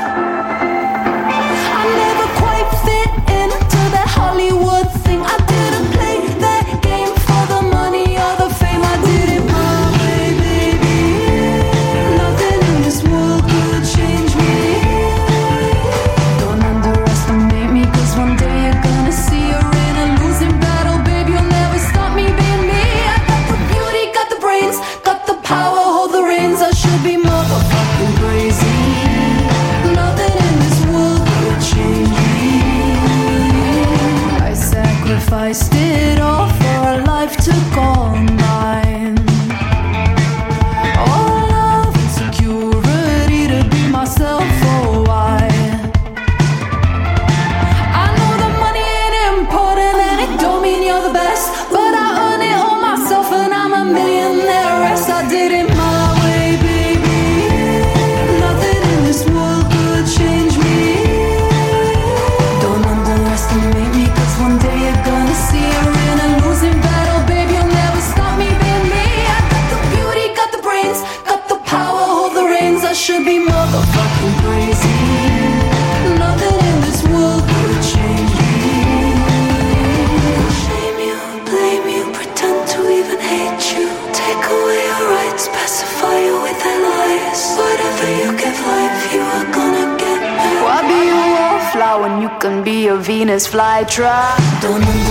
[93.24, 95.01] Be a Venus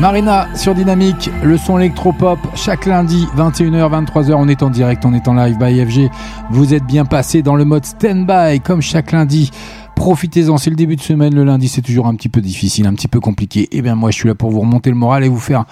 [0.00, 5.12] Marina sur Dynamique, le son électropop, chaque lundi, 21h, 23h, on est en direct, on
[5.12, 6.10] est en live by FG.
[6.50, 9.50] Vous êtes bien passé dans le mode stand-by, comme chaque lundi.
[9.96, 12.94] Profitez-en, c'est le début de semaine, le lundi c'est toujours un petit peu difficile, un
[12.94, 13.68] petit peu compliqué.
[13.72, 15.66] Eh bien moi je suis là pour vous remonter le moral et vous faire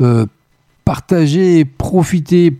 [0.00, 0.24] euh,
[0.84, 2.56] partager, profiter,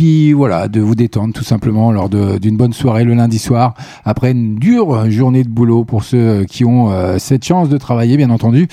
[0.00, 4.30] puis voilà, de vous détendre tout simplement lors d'une bonne soirée le lundi soir, après
[4.30, 8.30] une dure journée de boulot pour ceux qui ont euh, cette chance de travailler, bien
[8.30, 8.66] entendu.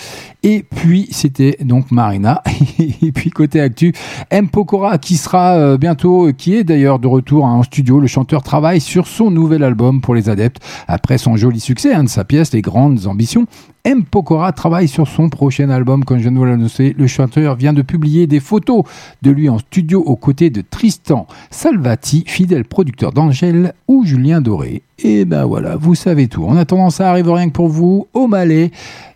[0.44, 2.42] Et puis c'était donc Marina.
[3.02, 3.92] Et puis côté actu,
[4.30, 8.00] M Pokora qui sera euh, bientôt, qui est d'ailleurs de retour hein, en studio.
[8.00, 12.06] Le chanteur travaille sur son nouvel album pour les adeptes après son joli succès hein,
[12.06, 13.48] de sa pièce Les Grandes Ambitions.
[13.88, 14.04] M.
[14.04, 16.94] Pokora travaille sur son prochain album, comme je viens de vous l'annoncer.
[16.98, 18.84] Le chanteur vient de publier des photos
[19.22, 24.82] de lui en studio aux côtés de Tristan Salvati, fidèle producteur d'Angèle ou Julien Doré.
[25.00, 26.44] Et ben voilà, vous savez tout.
[26.44, 28.72] En attendant, ça arrive rien que pour vous, au Malais.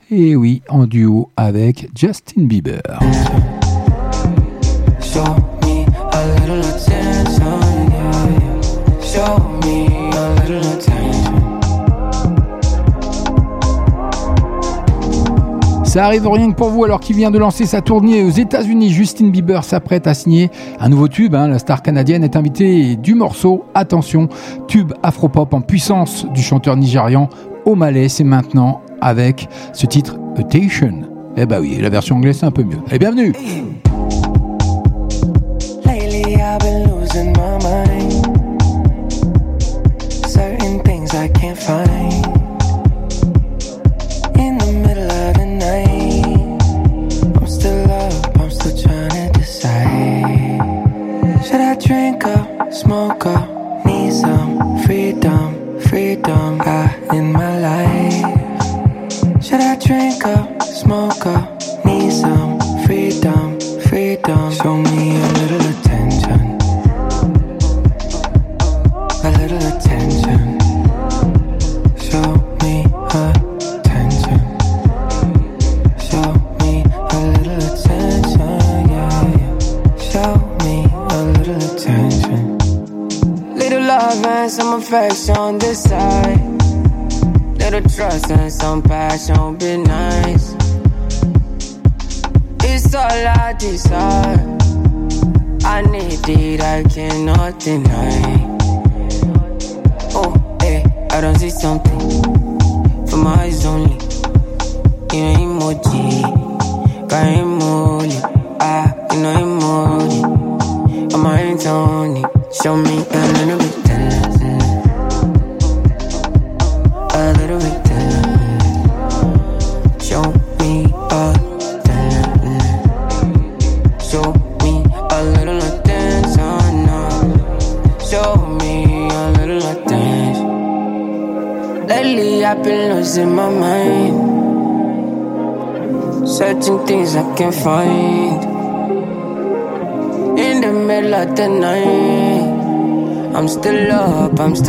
[0.10, 2.82] Et oui, en duo avec Justin Bieber.
[15.92, 18.92] Ça arrive rien que pour vous alors qu'il vient de lancer sa tournée aux États-Unis.
[18.92, 21.36] Justin Bieber s'apprête à signer un nouveau tube.
[21.36, 21.50] hein.
[21.50, 23.66] La star canadienne est invitée du morceau.
[23.74, 24.30] Attention,
[24.70, 27.28] tube afropop en puissance du chanteur nigérian
[27.66, 28.08] Omalé.
[28.08, 31.10] C'est maintenant avec ce titre Attention.
[31.36, 32.80] Eh bah oui, la version anglaise c'est un peu mieux.
[32.90, 33.34] Et bienvenue.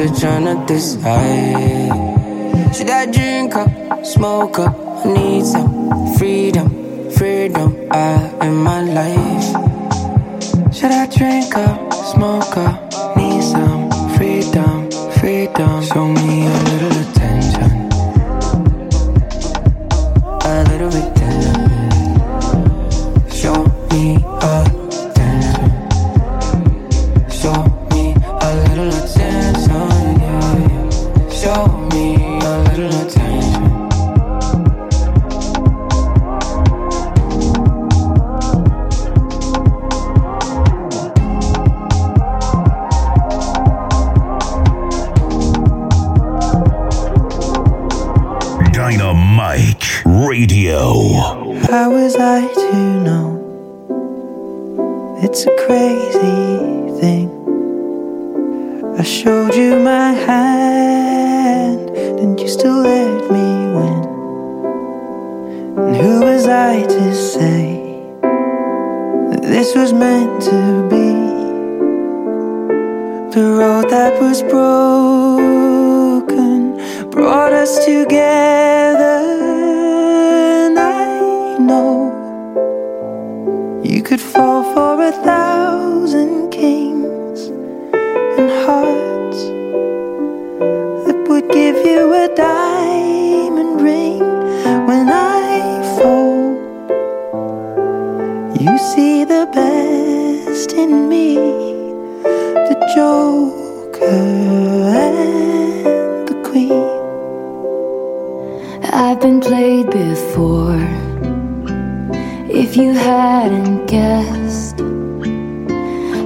[0.03, 1.62] Up, I'm still trying to decide.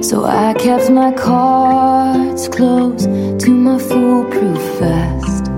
[0.07, 3.03] So I kept my cards close
[3.43, 5.51] to my foolproof vest.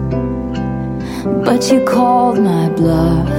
[1.46, 3.30] But you called my bluff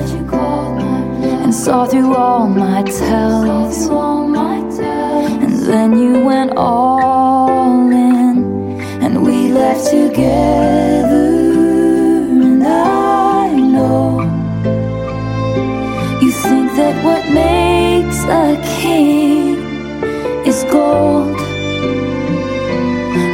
[1.43, 3.89] and saw through all my tells.
[5.43, 11.27] And then you went all in, and we left together.
[12.47, 14.21] And I know
[16.23, 18.60] you think that what makes a
[20.71, 21.37] gold,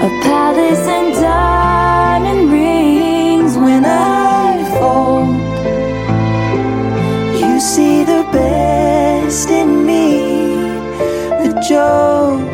[0.06, 3.56] a palace and diamond rings.
[3.56, 5.36] When I fold,
[7.40, 10.06] you see the best in me,
[11.42, 12.45] the joke.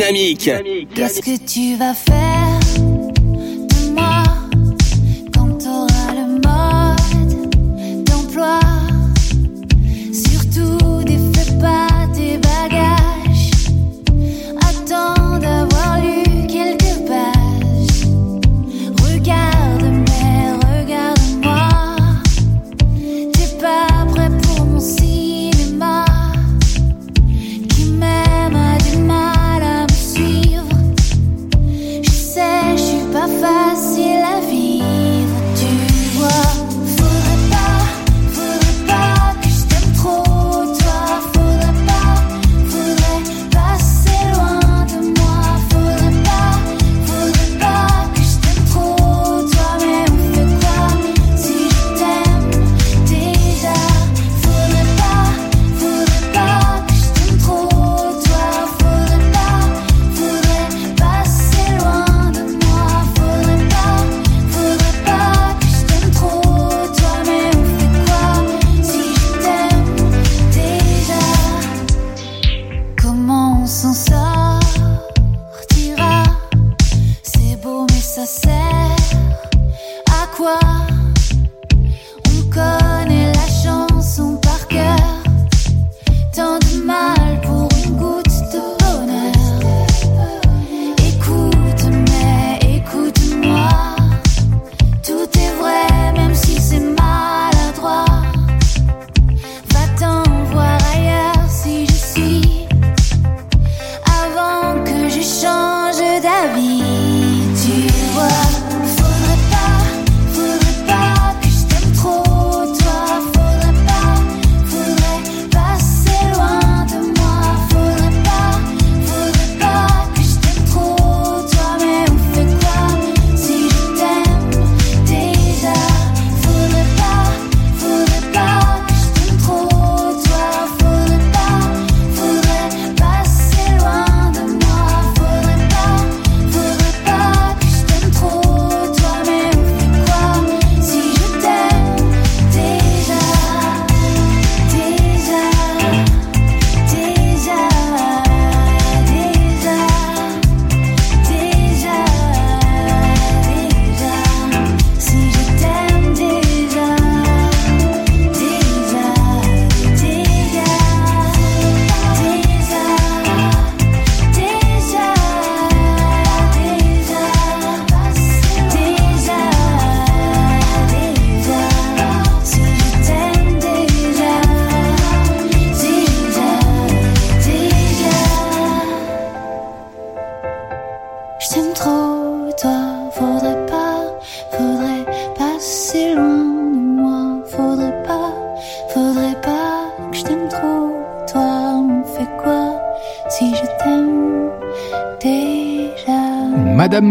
[0.00, 0.50] dynamique.
[0.94, 2.29] Qu'est-ce que tu vas faire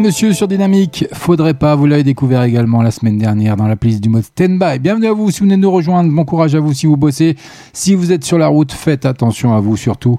[0.10, 4.01] monsieur sur Dynamique, faudrait pas, vous l'avez découvert également la semaine dernière dans la playlist
[4.01, 4.80] du mode Stand-by.
[4.80, 7.36] Bienvenue à vous si vous venez nous rejoindre, bon courage à vous si vous bossez.
[7.74, 10.18] Si vous êtes sur la route, faites attention à vous surtout.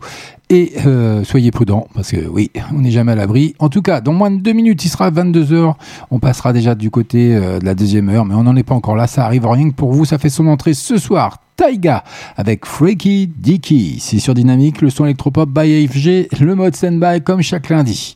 [0.49, 3.57] Et euh, soyez prudents, parce que oui, on n'est jamais à l'abri.
[3.59, 5.74] En tout cas, dans moins de deux minutes, il sera 22h.
[6.12, 8.76] On passera déjà du côté euh, de la deuxième heure, mais on n'en est pas
[8.76, 9.09] encore là.
[9.09, 10.05] Ça arrive rien que pour vous.
[10.05, 11.38] Ça fait son entrée ce soir.
[11.57, 12.05] Taiga
[12.36, 13.97] avec Freaky Dicky.
[13.99, 18.14] C'est sur Dynamique, le son électropop by AFG, le mode stand-by comme chaque lundi.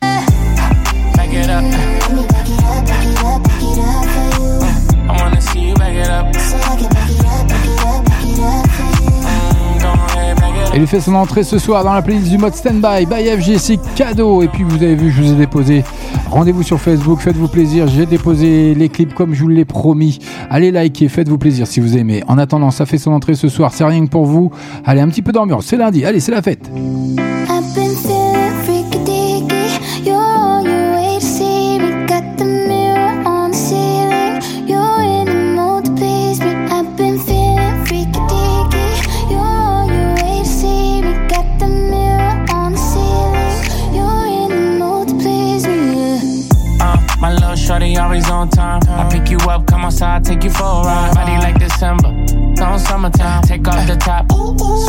[1.35, 1.64] Back it up.
[5.09, 6.26] I wanna see you back it up.
[9.12, 10.70] Mm, go ahead, back it up.
[10.74, 13.59] Elle lui fait son entrée ce soir dans la playlist du mode Standby by FG,
[13.59, 14.43] c'est cadeau.
[14.43, 15.82] Et puis vous avez vu, je vous ai déposé.
[16.30, 17.89] Rendez-vous sur Facebook, faites-vous plaisir.
[17.89, 20.20] J'ai déposé les clips comme je vous l'ai promis.
[20.51, 22.22] Allez liker, faites-vous plaisir si vous aimez.
[22.28, 24.53] En attendant, ça fait son entrée ce soir, c'est rien que pour vous.
[24.85, 26.70] Allez, un petit peu d'ambiance, c'est lundi, allez, c'est la fête.
[50.05, 51.14] Outside, take you for a ride.
[51.14, 52.09] Body like December,
[52.62, 53.42] on summertime.
[53.42, 54.30] Take off the top,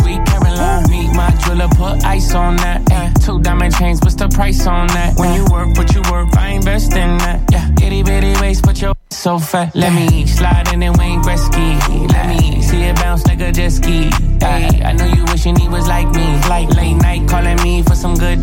[0.01, 0.89] sweet Caroline.
[0.89, 2.82] Meet my jeweler, put ice on that.
[3.24, 5.18] Two diamond chains, what's the price on that?
[5.18, 7.41] When you work, what you work, I invest in that.
[7.51, 9.76] Yeah, itty bitty waist, but your so fat.
[9.76, 12.11] Let me slide in and Wayne Gretzky.
[12.11, 14.09] Let me see it bounce like a jet ski.
[14.41, 16.26] Ay, I know you wishing he was like me.
[16.49, 18.39] Like late night calling me for some good.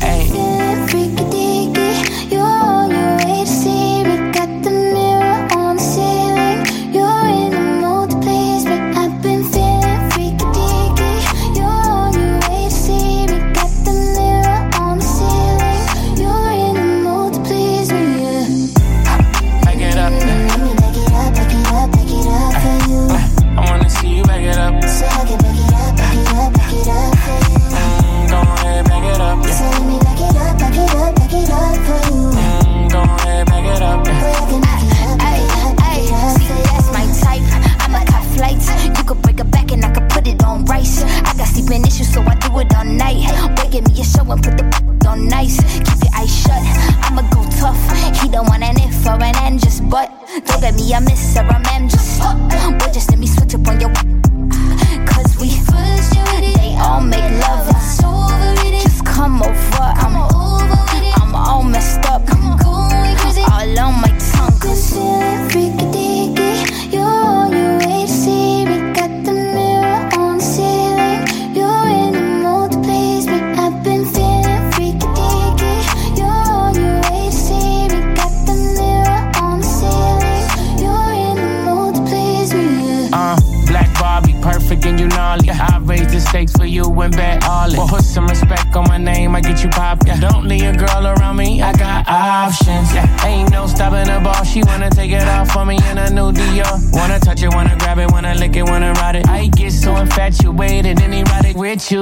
[0.00, 1.03] Ay.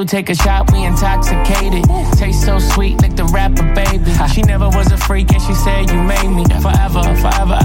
[0.04, 1.84] Take a shot, we intoxicated.
[2.18, 4.12] Taste so sweet, like the rapper, baby.
[4.32, 7.58] She never was a freak and she said you made me forever, forever,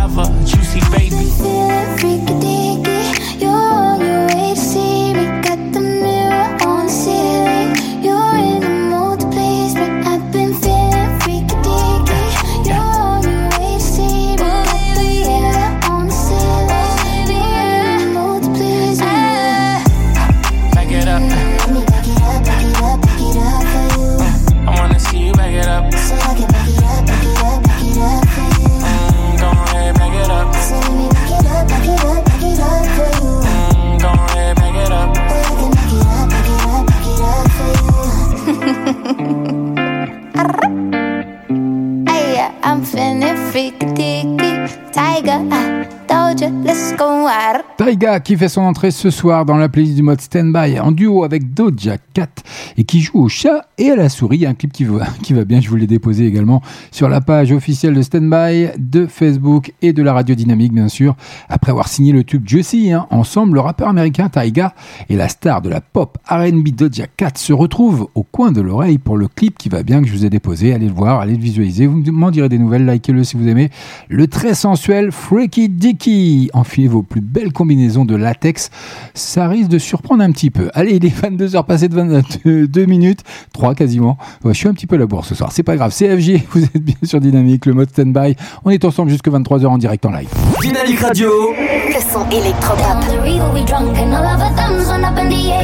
[48.24, 51.53] Qui fait son entrée ce soir dans la playlist du mode Standby en duo avec
[51.53, 52.28] Doja Cat
[52.76, 54.45] et qui joue au chat et à la souris.
[54.45, 56.61] Un clip qui va, qui va bien, je vous l'ai déposé également
[56.97, 61.15] sur la page officielle de Standby, de Facebook et de la radio dynamique, bien sûr.
[61.47, 64.73] Après avoir signé le tube Juicy, hein, ensemble, le rappeur américain Taiga
[65.07, 68.97] et la star de la pop RB Doja Cat se retrouvent au coin de l'oreille
[68.97, 70.73] pour le clip qui va bien que je vous ai déposé.
[70.73, 71.85] Allez le voir, allez le visualiser.
[71.85, 73.69] Vous m'en direz des nouvelles, likez-le si vous aimez.
[74.09, 76.49] Le très sensuel Freaky Dicky.
[76.53, 78.71] Enfilez vos plus belles combinaisons de latex.
[79.13, 80.71] Ça risque de surprendre un petit peu.
[80.73, 83.19] Allez, il est 22h passé de 22 minutes,
[83.53, 84.17] 3 quasiment.
[84.43, 85.51] Je suis un petit peu à la bourre ce soir.
[85.51, 85.93] C'est pas grave.
[85.93, 88.35] CFG, vous êtes bien sûr Dynamique, le mode stand-by.
[88.65, 90.29] On est ensemble jusque 23h en direct en live.
[90.61, 91.29] Dynamique Radio.
[91.57, 92.88] Le son électropop.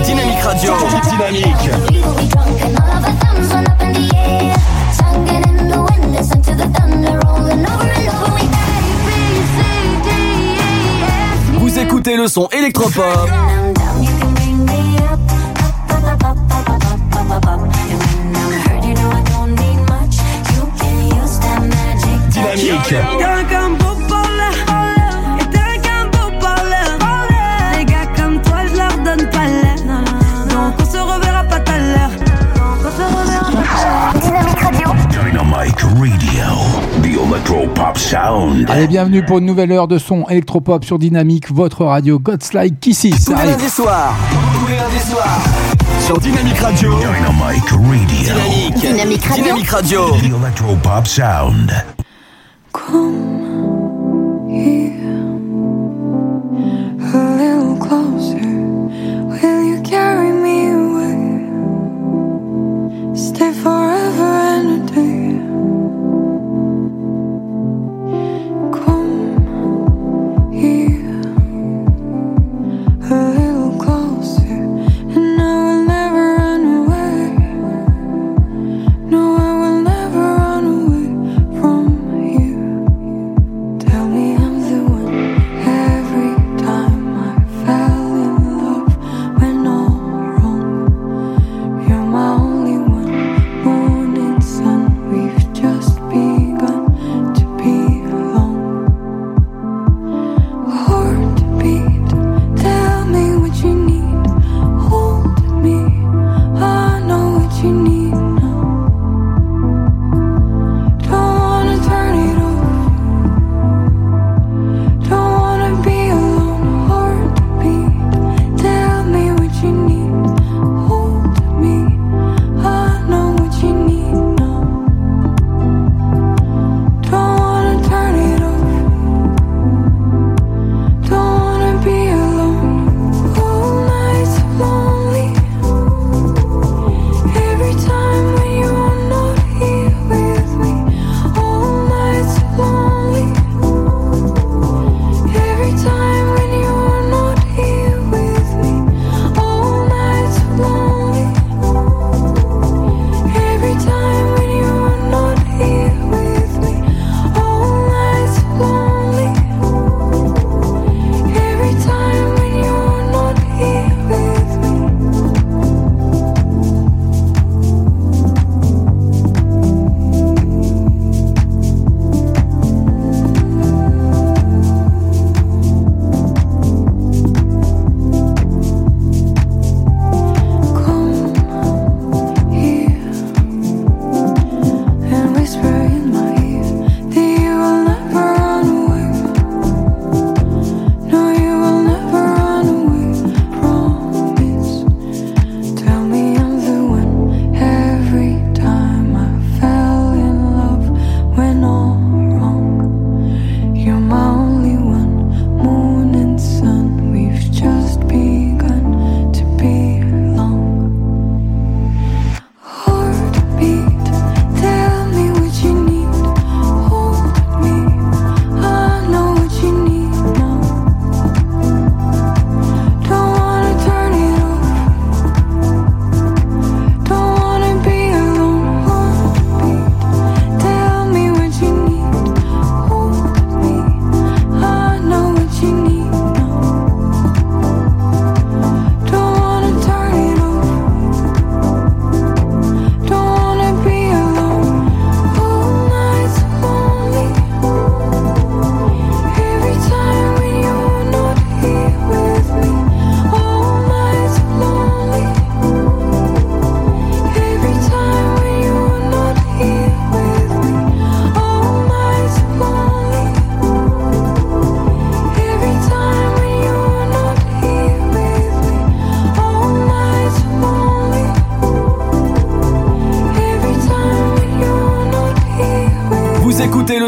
[0.03, 0.73] Dynamique Radio.
[1.09, 1.45] Dynamique.
[11.59, 13.29] Vous écoutez le son électropop
[22.55, 22.93] dynamique.
[38.69, 42.79] Allez, bienvenue pour une nouvelle heure de son électropop sur Dynamique, votre radio God's Like
[42.79, 43.25] Kisses.
[43.25, 43.69] Tous les lundis.
[46.05, 46.93] Sur Dynamique Radio.
[48.75, 49.43] Dynamique Radio.
[49.43, 50.05] Dynamique Radio.
[50.13, 50.37] Radio.
[50.85, 52.02] Radio.
[52.73, 53.72] 空。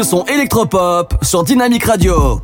[0.06, 2.40] son électropop sur Dynamic Radio.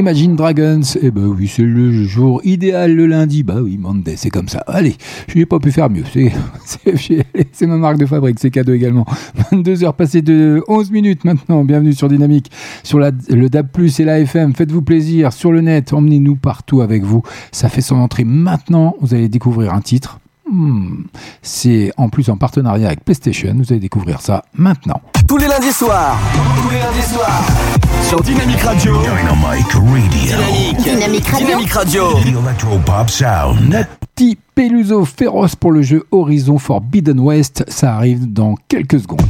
[0.00, 0.80] Imagine Dragons.
[1.02, 3.42] Eh ben oui, c'est le jour idéal le lundi.
[3.42, 4.60] Bah oui, Monday, c'est comme ça.
[4.66, 4.96] Allez,
[5.28, 6.04] je n'ai pas pu faire mieux.
[6.64, 9.04] C'est, ma marque de fabrique, c'est cadeau également.
[9.52, 11.64] 22 heures passées de 11 minutes maintenant.
[11.64, 12.50] Bienvenue sur Dynamique,
[12.82, 13.68] sur le DAB+,
[13.98, 14.54] et la FM.
[14.54, 15.92] Faites-vous plaisir sur le net.
[15.92, 17.22] Emmenez-nous partout avec vous.
[17.52, 18.96] Ça fait son entrée maintenant.
[19.02, 20.18] Vous allez découvrir un titre.
[20.50, 21.02] Hmm,
[21.42, 23.54] C'est en plus en partenariat avec PlayStation.
[23.54, 25.02] Vous allez découvrir ça maintenant.
[25.28, 26.18] Tous les lundis soirs.
[26.62, 27.69] Tous les lundis soirs.
[28.10, 28.92] Sur Dynamic Radio.
[29.02, 29.80] Dynamic Radio.
[30.10, 31.32] Dynamique.
[31.38, 32.18] Dynamique Radio.
[32.18, 33.68] Electropop Sound.
[33.68, 37.64] Nati Peluso féroce pour le jeu Horizon Forbidden West.
[37.68, 39.20] Ça arrive dans quelques secondes.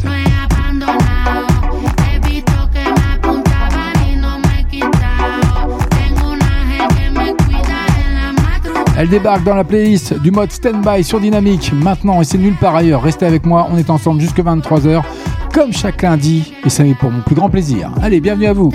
[8.96, 12.76] Elle débarque dans la playlist du mode Standby sur Dynamique maintenant et c'est nulle part
[12.76, 13.02] ailleurs.
[13.02, 15.02] Restez avec moi, on est ensemble jusque 23h
[15.52, 17.92] comme chaque lundi et ça est pour mon plus grand plaisir.
[18.02, 18.70] Allez, bienvenue à vous.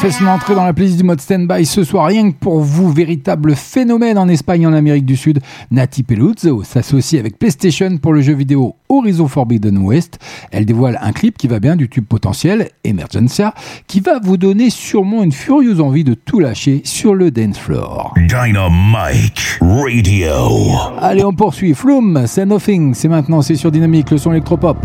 [0.00, 2.90] Fait son entrée dans la playlist du mode stand-by ce soir, rien que pour vous,
[2.90, 5.40] véritable phénomène en Espagne et en Amérique du Sud.
[5.70, 10.18] Nati Peluzzo s'associe avec PlayStation pour le jeu vidéo Horizon Forbidden West.
[10.52, 13.52] Elle dévoile un clip qui va bien du tube potentiel, Emergencia,
[13.88, 18.14] qui va vous donner sûrement une furieuse envie de tout lâcher sur le dance floor.
[18.16, 20.78] Dynamite Radio.
[20.98, 21.74] Allez, on poursuit.
[21.74, 22.94] Flume, c'est Nothing.
[22.94, 24.78] C'est maintenant, c'est sur Dynamique, le son électropop.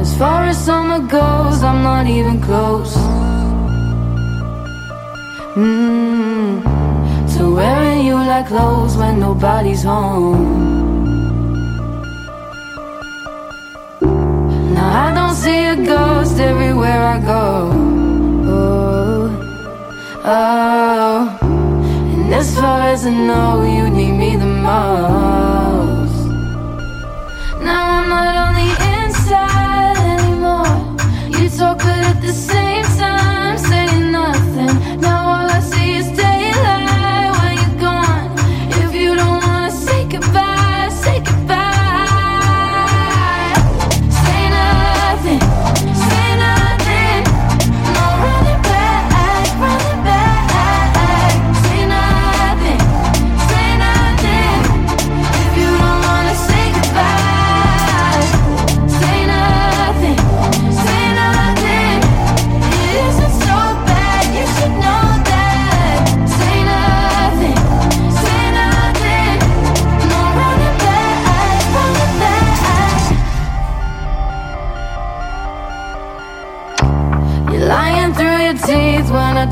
[0.00, 2.98] As far as summer goes, I'm not even close.
[5.54, 6.64] Mm,
[7.36, 10.42] to wearing you like clothes when nobody's home.
[14.74, 17.70] Now I don't see a ghost everywhere I go.
[18.50, 19.30] Oh,
[20.24, 21.38] oh.
[21.40, 26.26] And as far as I know, you need me the most.
[27.62, 30.74] Now I'm not on the inside anymore.
[31.38, 32.63] You talk good at the same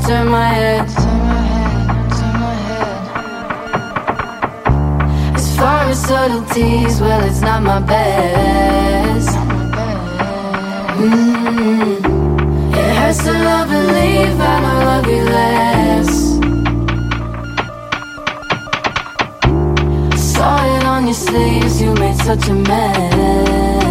[0.07, 0.87] turn my head.
[2.17, 2.97] Turn my head.
[5.35, 9.29] As far as subtleties, well, it's not my best.
[10.97, 11.97] Mm.
[12.79, 16.09] It hurts to love and leave, I don't love you less.
[20.33, 23.82] Saw it on your sleeves, you made such a mess.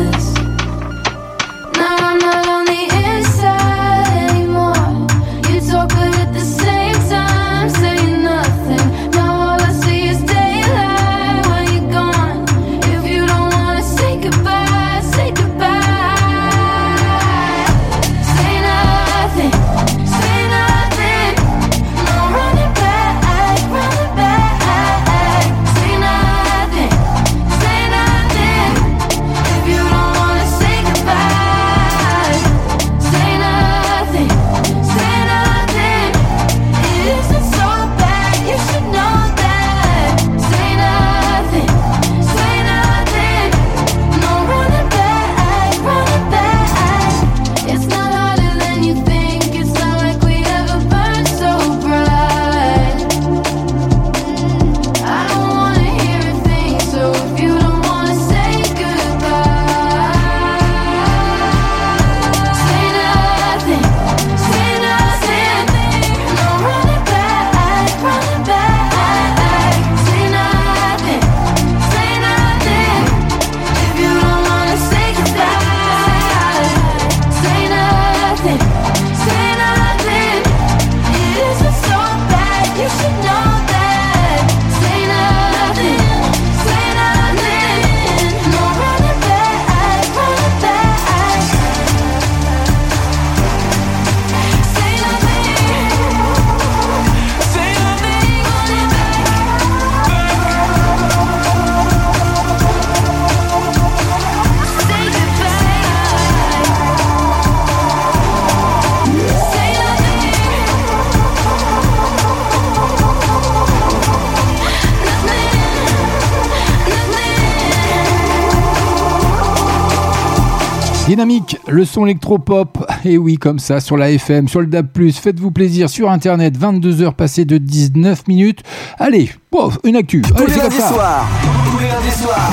[121.73, 125.89] Le son électropop, et oui, comme ça, sur la FM, sur le DAB+, faites-vous plaisir
[125.89, 128.63] sur Internet, 22h passées de 19 minutes.
[128.99, 130.21] Allez, pof, une actu.
[130.23, 130.89] Tous Allez, les c'est comme lundis ça.
[130.89, 131.27] soirs.
[131.71, 132.53] Tous les lundis soirs.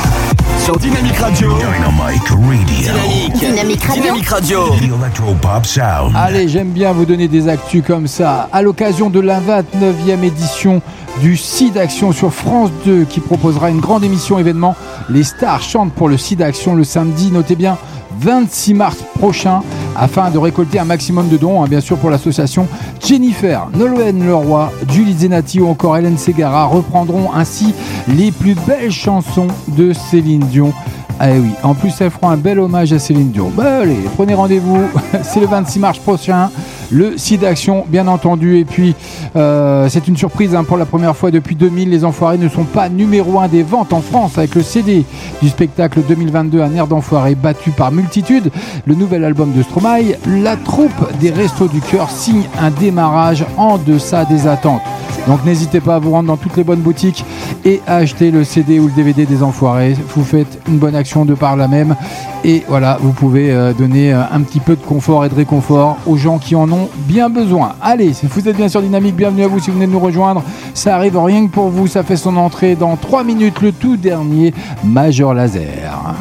[0.63, 1.49] Sur Dynamique Radio.
[1.57, 2.65] Dynamite Radio.
[2.65, 3.33] Dynamique.
[3.39, 4.03] Dynamique Radio.
[4.03, 4.59] Dynamique Radio.
[4.75, 6.15] The Electropop Sound.
[6.15, 8.49] Allez, j'aime bien vous donner des actus comme ça.
[8.53, 10.81] À l'occasion de la 29e édition
[11.21, 14.75] du site Action sur France 2 qui proposera une grande émission événement.
[15.09, 17.77] Les stars chantent pour le site Action le samedi, notez bien,
[18.19, 19.61] 26 mars prochain
[19.95, 22.67] afin de récolter un maximum de dons, hein, bien sûr pour l'association
[23.05, 27.73] Jennifer, Nolwenn Leroy, Julie Zenati ou encore Hélène Segara reprendront ainsi
[28.07, 30.73] les plus belles chansons de Céline Dion.
[31.21, 33.51] Ah oui, en plus elles feront un bel hommage à Céline Dion.
[33.53, 34.79] Bah allez, prenez rendez-vous,
[35.21, 36.49] c'est le 26 mars prochain.
[36.91, 38.57] le site d'action, bien entendu.
[38.57, 38.95] Et puis,
[39.35, 41.89] euh, c'est une surprise hein, pour la première fois depuis 2000.
[41.89, 45.03] Les Enfoirés ne sont pas numéro 1 des ventes en France avec le CD
[45.41, 48.49] du spectacle 2022 Un air d'enfoiré battu par multitude.
[48.85, 53.77] Le nouvel album de Stromae, la troupe des Restos du Cœur signe un démarrage en
[53.77, 54.81] deçà des attentes.
[55.27, 57.25] Donc n'hésitez pas à vous rendre dans toutes les bonnes boutiques
[57.65, 59.95] et à acheter le CD ou le DVD des Enfoirés.
[60.15, 61.95] Vous faites une bonne action de par là même.
[62.43, 65.97] Et voilà, vous pouvez euh, donner euh, un petit peu de confort et de réconfort
[66.05, 67.73] aux gens qui en ont bien besoin.
[67.81, 69.99] Allez, si vous êtes bien sur Dynamique, bienvenue à vous si vous venez de nous
[69.99, 70.43] rejoindre.
[70.73, 73.97] Ça arrive rien que pour vous, ça fait son entrée dans 3 minutes, le tout
[73.97, 74.53] dernier
[74.83, 76.15] Major Laser.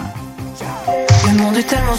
[1.27, 1.94] Le monde est tellement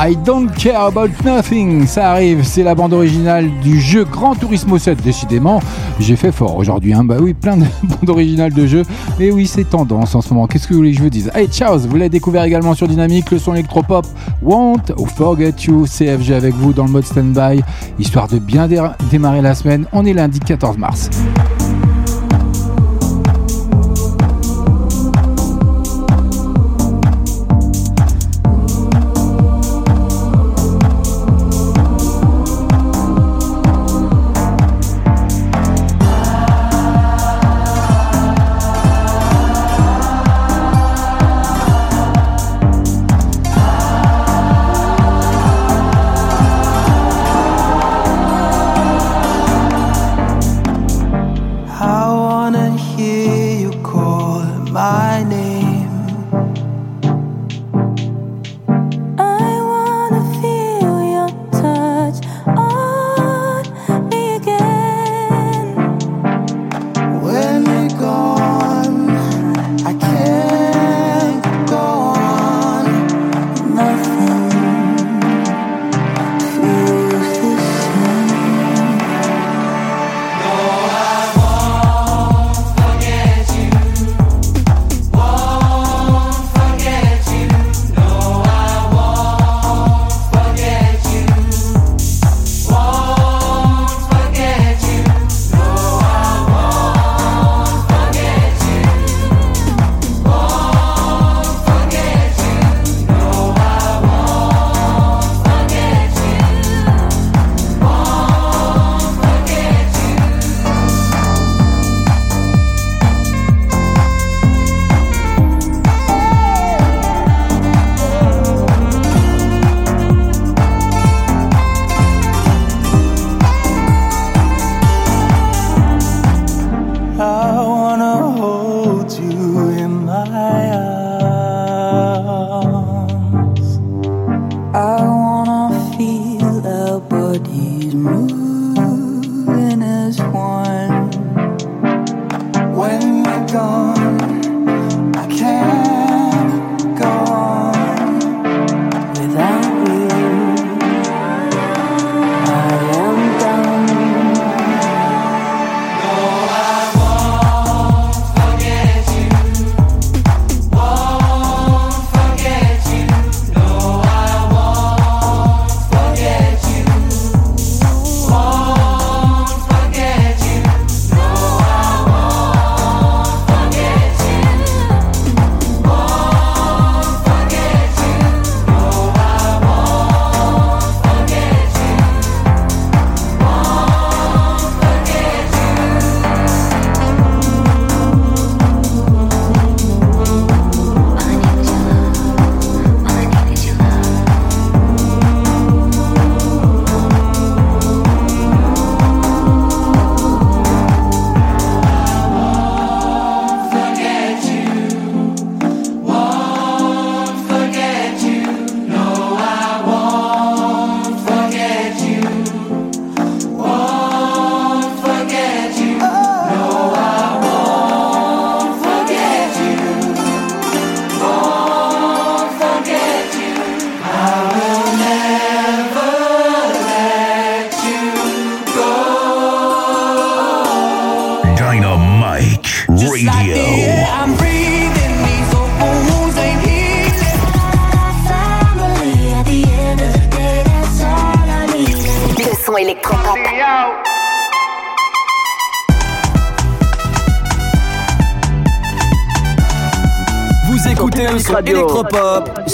[0.00, 4.78] I don't care about nothing, ça arrive, c'est la bande originale du jeu Grand Turismo
[4.78, 5.02] 7.
[5.02, 5.60] Décidément,
[5.98, 6.94] j'ai fait fort aujourd'hui.
[6.94, 7.02] Hein.
[7.02, 8.84] Bah oui, plein de bandes originales de jeux.
[9.18, 10.46] Mais oui, c'est tendance en ce moment.
[10.46, 11.32] Qu'est-ce que vous voulez que je vous dise?
[11.34, 14.06] Hey, ciao Vous l'avez découvert également sur Dynamique, le son électropop
[14.40, 17.60] Want ou Forget You, CFG avec vous dans le mode standby,
[17.98, 18.80] histoire de bien dé-
[19.10, 19.86] démarrer la semaine.
[19.92, 21.10] On est lundi 14 mars.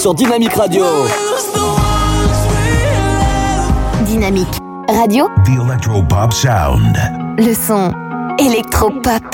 [0.05, 0.85] Sur Dynamique Radio.
[4.05, 6.95] Dynamique Radio, The Electropop Sound.
[7.39, 7.91] le son
[8.39, 9.25] électropop.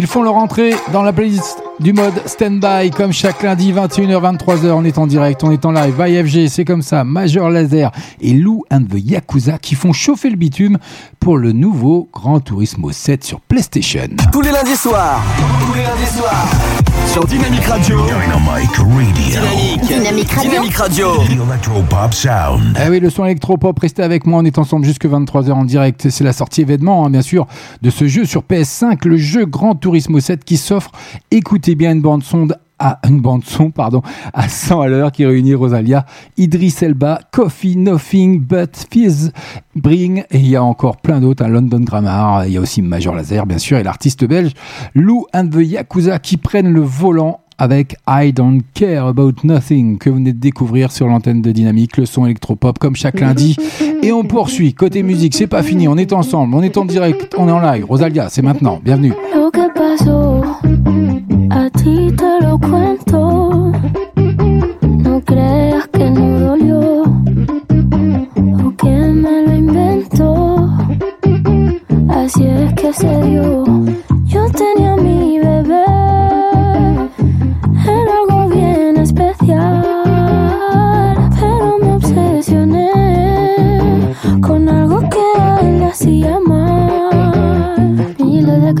[0.00, 4.70] Ils font leur entrée dans la playlist du mode stand-by comme chaque lundi 21h 23h
[4.70, 7.92] on est en direct, on est en live by FG, c'est comme ça, Major Laser
[8.22, 10.78] et Lou and the Yakuza qui font chauffer le bitume
[11.18, 14.08] pour le nouveau Gran Turismo 7 sur PlayStation.
[14.32, 15.20] Tous les lundis soirs.
[15.66, 16.89] Tous les lundis soirs.
[17.06, 17.98] Sur Dynamique Radio.
[18.06, 19.12] Dynamic Radio.
[19.12, 19.82] Dynamique.
[19.86, 20.50] Dynamique Radio.
[20.50, 21.06] Dynamique Radio.
[21.24, 22.76] The Electropop Sound.
[22.76, 26.08] Ah oui, le son électropop, restez avec moi, on est ensemble jusque 23h en direct.
[26.10, 27.46] C'est la sortie événement, hein, bien sûr,
[27.82, 30.92] de ce jeu sur PS5, le jeu Gran Turismo 7 qui s'offre,
[31.30, 34.02] écoutez bien, une bande sonde à une bande son pardon
[34.32, 39.32] à 100 à l'heure qui réunit Rosalia, Idris Elba, Coffee, Nothing But Fizz,
[39.76, 42.82] Bring et il y a encore plein d'autres, à London Grammar, il y a aussi
[42.82, 44.52] Major Laser bien sûr et l'artiste belge
[44.94, 50.08] Lou and the Yakuza qui prennent le volant avec I Don't Care About Nothing que
[50.08, 53.56] vous venez de découvrir sur l'antenne de Dynamique, le son électropop comme chaque lundi.
[54.02, 54.72] Et on poursuit.
[54.72, 55.86] Côté musique, c'est pas fini.
[55.86, 57.84] On est ensemble, on est en direct, on est en live.
[57.84, 58.80] Rosalia, c'est maintenant.
[58.82, 59.12] Bienvenue.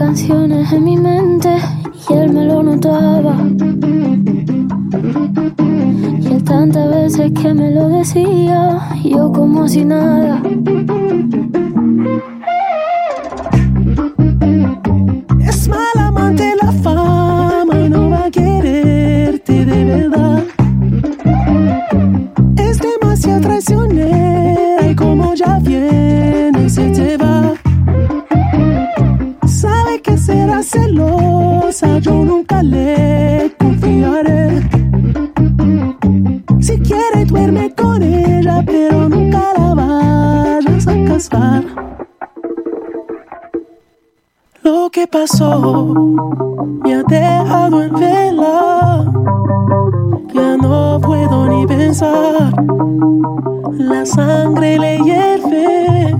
[0.00, 1.54] Canciones en mi mente
[2.08, 3.36] y él me lo notaba.
[6.22, 10.42] Y él tantas veces que me lo decía, yo como si nada.
[15.46, 20.42] Es mala amante la fama y no va a quererte de verdad.
[22.56, 26.29] Es demasiado traicionera y como ya viene
[45.10, 45.94] pasó
[46.82, 49.12] me ha dejado en vela.
[50.32, 52.52] Ya no puedo ni pensar.
[53.72, 56.16] La sangre le hierve.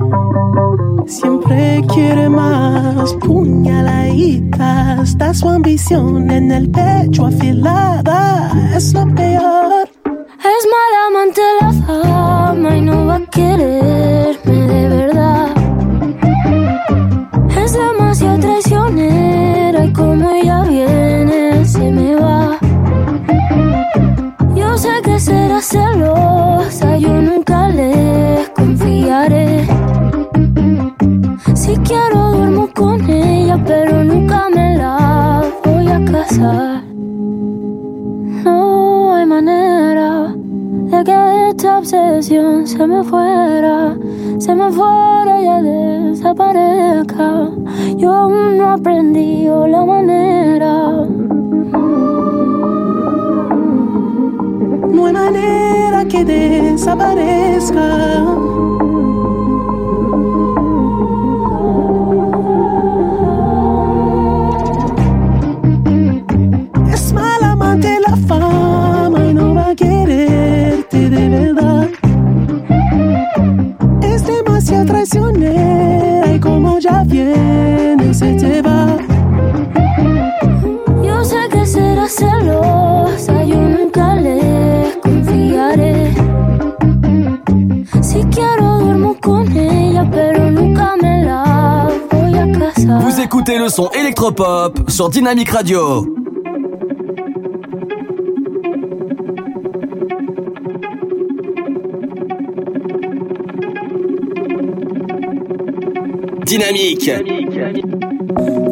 [1.06, 5.02] Siempre quiere más puñaladita.
[5.02, 8.50] Está su ambición en el pecho afilada.
[8.74, 9.49] Es lo peor.
[95.08, 96.04] Dynamic Radio.
[106.44, 107.00] Dynamique.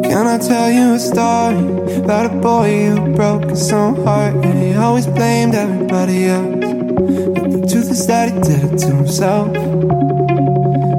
[0.03, 4.35] Can I tell you a story about a boy who broke his own heart?
[4.45, 6.55] And he always blamed everybody else?
[6.55, 9.47] But the truth is that he did it to himself.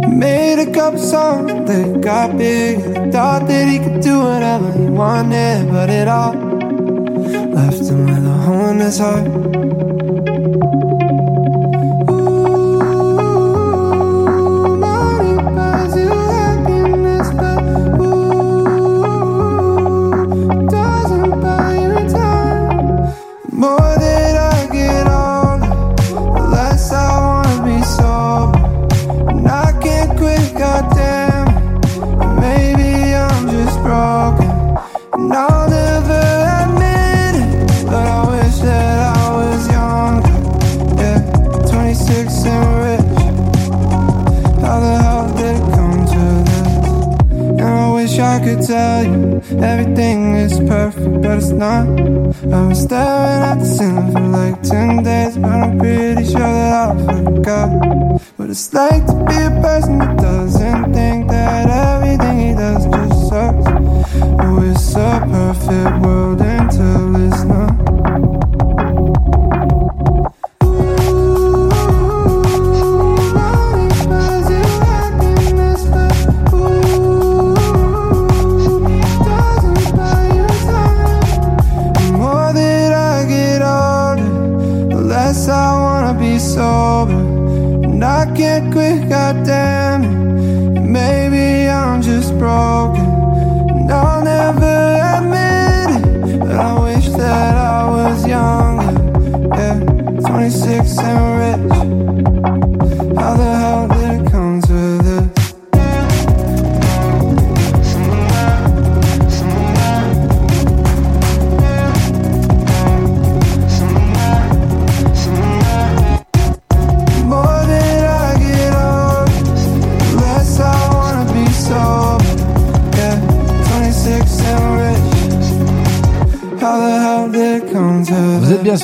[0.08, 5.68] Made a couple songs that got big thought that he could do whatever he wanted,
[5.68, 9.49] but it all left him with a hole in his heart.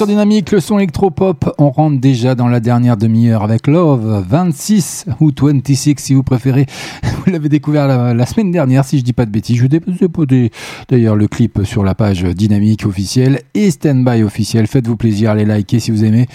[0.06, 1.52] Sur Dynamique, le son électropop.
[1.58, 6.66] On rentre déjà dans la dernière demi-heure avec Love 26 ou 26 si vous préférez.
[7.02, 9.56] Vous l'avez découvert la, la semaine dernière, si je dis pas de bêtises.
[9.56, 10.52] Je vous déposé
[10.88, 14.68] d'ailleurs le clip sur la page Dynamique officielle et Standby officiel.
[14.68, 16.28] Faites-vous plaisir, allez liker si vous aimez.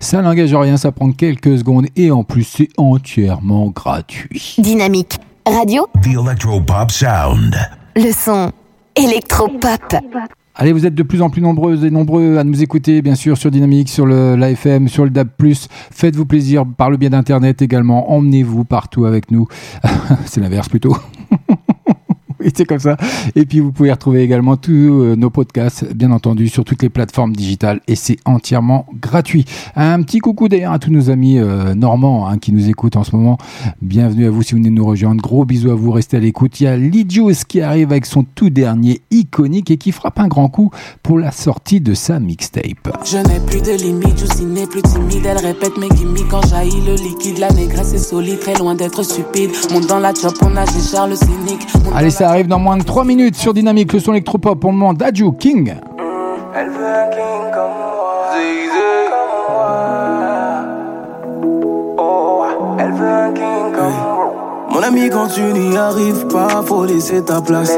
[0.00, 4.56] Ça n'engage rien, ça prend quelques secondes et en plus c'est entièrement gratuit.
[4.58, 7.54] Dynamique Radio, The Electropop Sound.
[7.94, 8.50] le son
[8.96, 9.96] électropop.
[10.60, 13.38] Allez, vous êtes de plus en plus nombreuses et nombreux à nous écouter, bien sûr,
[13.38, 15.30] sur Dynamique, sur l'AFM, sur le DAB+.
[15.92, 18.10] Faites-vous plaisir par le biais d'Internet également.
[18.10, 19.46] Emmenez-vous partout avec nous.
[20.26, 20.96] C'est l'inverse plutôt.
[22.40, 22.96] oui, c'est comme ça.
[23.34, 26.88] Et puis vous pouvez retrouver également tous euh, nos podcasts, bien entendu, sur toutes les
[26.88, 29.44] plateformes digitales et c'est entièrement gratuit.
[29.76, 33.04] Un petit coucou d'ailleurs à tous nos amis euh, normands hein, qui nous écoutent en
[33.04, 33.38] ce moment.
[33.82, 35.22] Bienvenue à vous si vous venez de nous rejoindre.
[35.22, 36.60] Gros bisous à vous, restez à l'écoute.
[36.60, 40.28] Il y a Lidios qui arrive avec son tout dernier iconique et qui frappe un
[40.28, 40.70] grand coup
[41.02, 42.96] pour la sortie de sa mixtape.
[43.04, 45.26] Je n'ai plus de limites, Juicy n'est plus timide.
[45.26, 47.38] Elle répète mes gimmicks quand jaillit le liquide.
[47.38, 49.50] La négresse est solide, très loin d'être stupide.
[49.72, 51.66] Monte dans la chop, on et Charles cynique.
[51.94, 54.76] Allez, ça arrive dans moins de 3 minutes sur Dynamique, le son électropop pour le
[54.76, 54.94] moment.
[55.38, 55.74] King.
[56.54, 58.30] Elle veut un king comme moi.
[59.10, 59.70] Comme moi.
[61.98, 62.44] Oh,
[62.78, 63.67] elle veut un king comme moi.
[64.78, 67.72] Mon ami, quand tu n'y arrives pas, faut laisser ta place.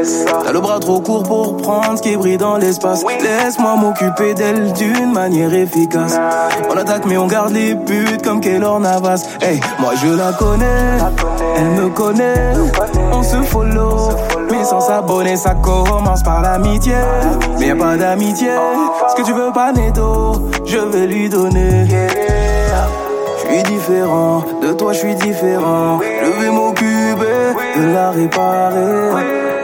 [0.44, 3.02] T'as le bras trop court pour prendre ce qui brille dans l'espace.
[3.22, 6.20] Laisse-moi m'occuper d'elle d'une manière efficace.
[6.68, 9.24] On attaque, mais on garde les buts comme Keylor Navas.
[9.40, 10.98] Hey, moi je la connais,
[11.56, 12.52] elle me connaît.
[13.14, 14.10] On se follow,
[14.50, 16.96] mais sans s'abonner, ça commence par l'amitié.
[17.58, 18.50] Mais y a pas d'amitié.
[19.08, 21.88] Ce que tu veux pas, Neto, je vais lui donner.
[23.42, 25.98] Je suis différent, de toi je suis différent.
[26.22, 26.89] Je vais m'occuper
[27.20, 29.10] de la réparer.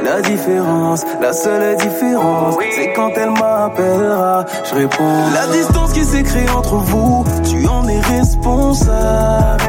[0.04, 5.24] La différence, la seule différence, c'est quand elle m'appellera, je réponds.
[5.34, 9.62] La distance qui s'est créée entre vous, tu en es responsable.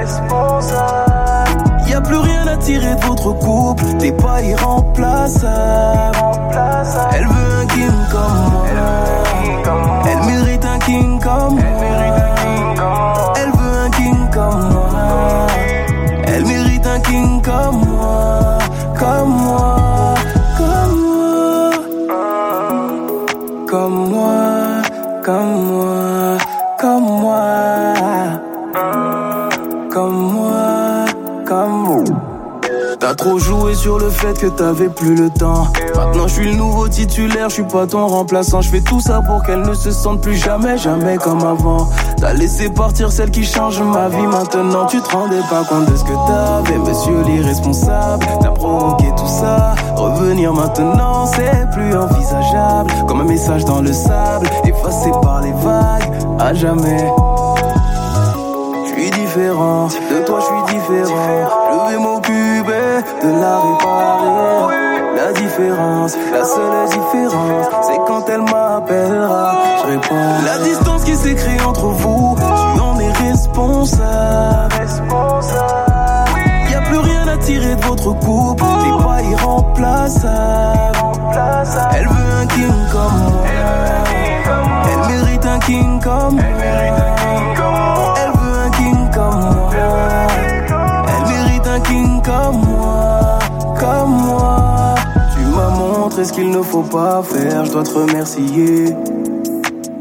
[1.87, 6.17] Y a plus rien à tirer de votre couple, t'es pas irremplaçable.
[7.13, 8.65] Elle veut un king comme moi.
[10.11, 11.63] Elle mérite un king comme moi.
[13.35, 13.56] Elle veut un king
[33.17, 35.67] trop joué sur le fait que t'avais plus le temps.
[35.95, 38.61] Maintenant je suis le nouveau titulaire, je suis pas ton remplaçant.
[38.61, 41.89] Je fais tout ça pour qu'elle ne se sente plus jamais, jamais comme avant.
[42.17, 44.27] T'as laissé partir celle qui change ma vie.
[44.27, 48.25] Maintenant tu te rendais pas compte de ce que t'avais, monsieur l'irresponsable.
[48.39, 49.75] T'as provoqué tout ça.
[49.95, 52.91] Revenir maintenant, c'est plus envisageable.
[53.07, 57.11] Comme un message dans le sable, effacé par les vagues, à jamais.
[58.85, 61.49] Je suis différent, de toi je suis différent.
[61.71, 61.97] Je vais
[63.01, 64.75] de la réparer.
[65.15, 70.15] La différence, la seule différence, c'est quand elle m'appellera, je réponds.
[70.45, 72.35] La distance qui s'est créée entre vous,
[72.75, 74.73] tu en es responsable.
[76.69, 80.97] Y a plus rien à tirer de votre couple, t'es pas irremplaçable.
[81.95, 83.43] Elle veut un king comme moi.
[84.91, 87.86] Elle mérite un king comme moi.
[91.79, 93.39] King comme moi.
[93.79, 94.95] Comme moi.
[95.33, 98.95] Tu m'as montré ce qu'il ne faut pas faire, je dois te remercier.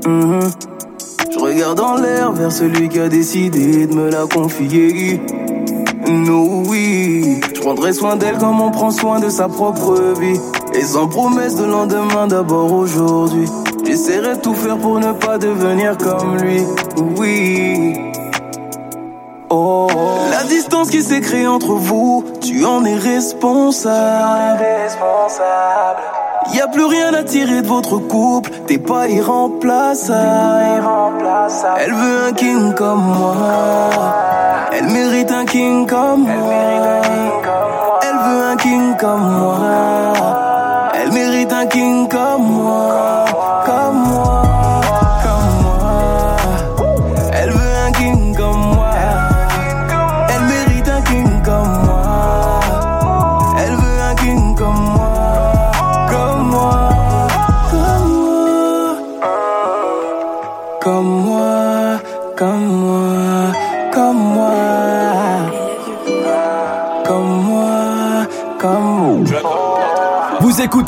[0.07, 0.41] Mhm.
[1.33, 5.21] Je regarde en l'air vers celui qui a décidé de me la confier.
[6.09, 10.41] Nous, oui, je prendrai soin d'elle comme on prend soin de sa propre vie.
[10.75, 13.49] Et sans promesse de lendemain, d'abord aujourd'hui.
[13.85, 16.63] J'essaierai de tout faire pour ne pas devenir comme lui.
[17.19, 17.95] Oui.
[19.49, 19.89] Oh,
[20.77, 24.65] distance qui s'est créée entre vous, tu en es responsable.
[26.53, 30.19] Y a plus rien à tirer de votre couple, t'es pas irremplaçable.
[31.79, 33.35] Elle veut un king comme moi.
[34.73, 36.53] Elle mérite un king comme moi.
[38.03, 39.59] Elle veut un king comme moi.
[40.95, 43.26] Elle mérite un king comme moi.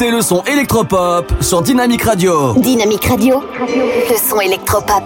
[0.07, 2.55] Le son électropop sur Dynamique Radio.
[2.55, 5.03] Dynamique Radio, le son électropop.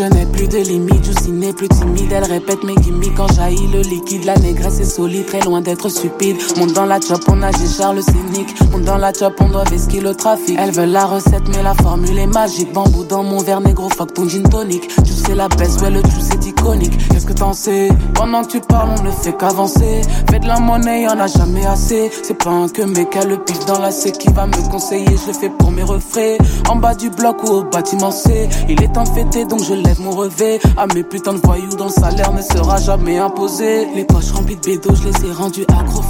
[0.00, 2.10] Je n'ai plus de limites, Juicy n'est plus timide.
[2.10, 4.24] Elle répète mes gimmicks quand jaillit le liquide.
[4.24, 6.38] La négresse est solide, très loin d'être stupide.
[6.56, 8.48] Monte dans la chop, on nage et Charles cynique.
[8.72, 10.56] Monte dans la chop, on doit vesquer le trafic.
[10.58, 12.72] Elle veut la recette, mais la formule est magique.
[12.72, 14.88] Bambou dans mon verre négro, fuck ton gin tonic.
[15.04, 16.96] Tu sais la baisse, ouais, le tout c'est iconique.
[17.10, 17.90] Qu'est-ce que t'en sais?
[18.14, 20.00] Pendant que tu parles, on ne fait qu'avancer.
[20.30, 22.10] Fais de la monnaie, y'en a jamais assez.
[22.22, 25.14] C'est pas un que mec a le pif dans la C qui va me conseiller.
[25.22, 26.40] Je le fais pour mes refraits.
[26.70, 28.48] En bas du bloc ou au bâtiment C.
[28.66, 30.60] Il est de fêter, donc je laisse mon revêt.
[30.76, 33.86] À mes putains de voyous dont le salaire ne sera jamais imposé.
[33.94, 36.00] Les poches remplies de bédos, je les ai rendus accro.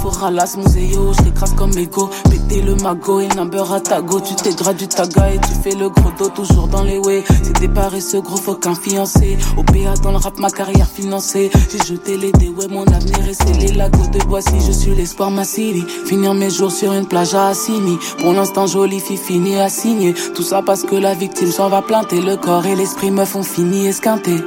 [0.57, 2.09] Mon zéo, je l'écrase comme ego.
[2.29, 4.19] Péter le magot et number à ta go.
[4.19, 7.23] Tu t'égrades du taga et tu fais le gros dos toujours dans les way.
[7.43, 9.37] C'est des paresseux gros, faut qu'un fiancé.
[9.57, 11.49] Au PA dans le rap, ma carrière financée.
[11.71, 13.71] J'ai jeté les dés, ouais, mon avenir est scellé.
[13.73, 15.85] La goutte de Boissy, je suis l'espoir, ma city.
[16.05, 17.97] Finir mes jours sur une plage à Assini.
[18.19, 20.13] Pour l'instant, jolie fille finie à signer.
[20.35, 22.21] Tout ça parce que la victime s'en va planter.
[22.21, 24.39] Le corps et l'esprit me font fini esquinter.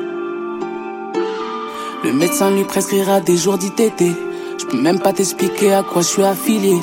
[2.03, 4.03] Le médecin lui prescrira des jours d'ITT.
[4.59, 6.77] Je peux même pas t'expliquer à quoi je suis affilié.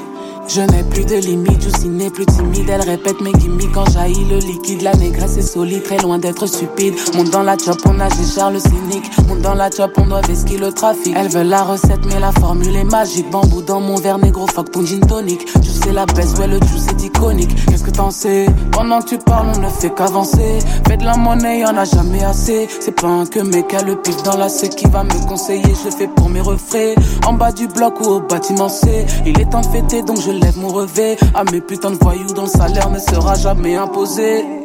[0.53, 2.69] Je n'ai plus de limite, Juicy n'est plus timide.
[2.69, 4.82] Elle répète mes gimmicks quand jaillit le liquide.
[4.82, 6.94] La négresse est solide, très loin d'être stupide.
[7.15, 9.10] Monte dans la chop, on nage Charles cynique.
[9.30, 11.14] Monte dans la chop, on doit vesquer le trafic.
[11.15, 13.32] Elle veut la recette, mais la formule est magique.
[13.32, 15.45] Bambou dans mon verre négro, fuck ton gin tonic.
[15.61, 17.56] Tu sais la baisse, ouais, le juice est iconique.
[17.68, 18.48] Qu'est-ce que t'en sais?
[18.73, 20.60] Pendant que tu parles, on ne fait qu'avancer.
[20.86, 22.68] Fais de la monnaie, y'en a jamais assez.
[22.82, 25.73] C'est pas un que mec a le pif dans la ce qui va me conseiller.
[25.82, 26.95] Je le fais pour mes refrains.
[27.26, 29.06] En bas du bloc ou au bâtiment C.
[29.26, 31.18] Il est de fêter, donc je lève mon revêt.
[31.34, 34.61] À mes putains de voyous dont le salaire ne sera jamais imposé.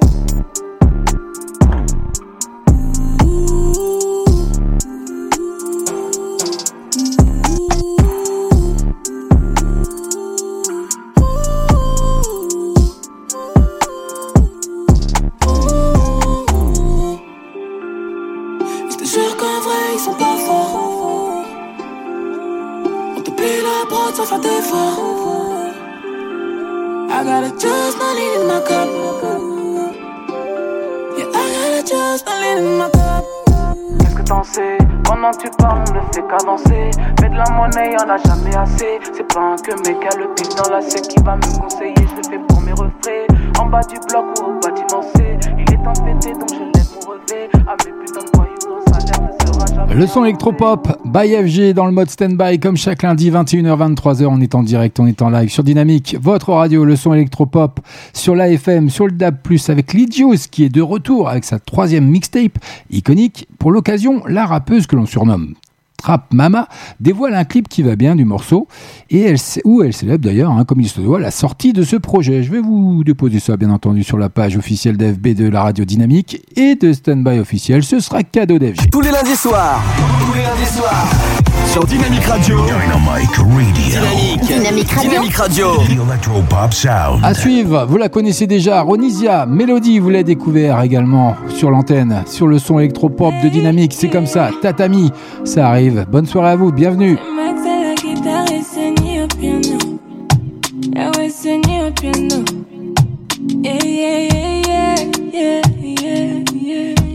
[37.97, 38.98] Y'en a jamais assez.
[39.14, 41.94] C'est pas un que mec a le pif dans la C qui va me conseiller.
[41.97, 43.27] Je le fais pour mes refrains.
[43.59, 45.39] En bas du bloc ou au bâtiment C.
[45.59, 47.48] Il est fêter, donc je lève mon revêt.
[47.66, 49.94] À mes putains de voyous, le salaire ne sera jamais.
[49.94, 54.40] Le son électropop by FG dans le mode standby comme chaque lundi 21h 23h on
[54.40, 57.81] est en direct, on est en live sur Dynamique, votre radio le son électropop
[58.12, 59.36] sur l'AFM, sur le DAB+,
[59.68, 62.59] avec Lidius qui est de retour avec sa troisième mixtape
[62.90, 63.48] iconique.
[63.59, 65.55] Pour l'occasion, la rappeuse que l'on surnomme
[65.97, 66.68] Trap Mama
[67.01, 68.68] dévoile un clip qui va bien du morceau
[69.10, 71.97] et elle, où elle célèbre d'ailleurs, hein, comme il se doit, la sortie de ce
[71.97, 72.43] projet.
[72.43, 75.85] Je vais vous déposer ça bien entendu sur la page officielle d'FB de la radio
[75.85, 77.82] Dynamique et de Standby officiel.
[77.82, 78.90] Ce sera cadeau d'FG.
[78.90, 79.82] Tous les lundis soirs.
[80.20, 81.06] Tous les lundis soirs.
[81.66, 82.59] Sur Dynamique Radio.
[82.64, 83.44] Dynamic Radio.
[83.74, 84.40] Dynamique.
[84.47, 85.10] Dynamique Radio.
[85.10, 85.66] Dynamique Radio.
[85.77, 87.24] The Electropop Sound.
[87.24, 92.47] À suivre, vous la connaissez déjà, Ronisia, Mélodie, vous l'avez découvert également sur l'antenne, sur
[92.47, 95.10] le son électropop de Dynamique, c'est comme ça, Tatami,
[95.44, 95.85] ça arrive.
[95.90, 97.16] Bonne soirée à vous, bienvenue.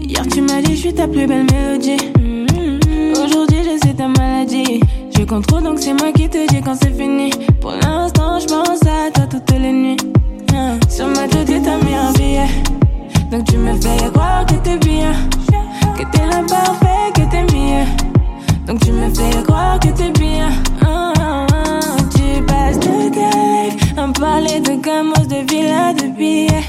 [0.07, 1.97] Hier, tu m'as dit, je suis ta plus belle mélodie.
[2.17, 3.11] Mm-hmm.
[3.21, 4.79] Aujourd'hui, je sais ta maladie.
[5.17, 7.31] Je contrôle, donc c'est moi qui te dis quand c'est fini.
[7.59, 9.97] Pour l'instant, je pense à toi toutes les nuits.
[10.53, 12.47] Ah, Sur ma tête, t'as mis un billet.
[13.31, 15.11] Donc tu me fais croire que t'es bien.
[15.97, 18.10] Que t'es l'imparfait, que t'es mieux.
[18.71, 20.49] Donc tu me fais croire que t'es bien.
[22.15, 26.63] Tu passes toute la life me parler de gamos, de villas, de billets.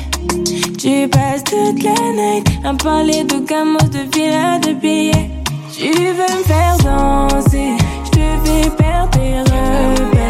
[0.79, 5.31] Tu passes toute la night me parler de gamos, de villas, de billets.
[5.73, 7.77] Tu veux me faire danser,
[8.07, 10.22] je te fais perdre tes.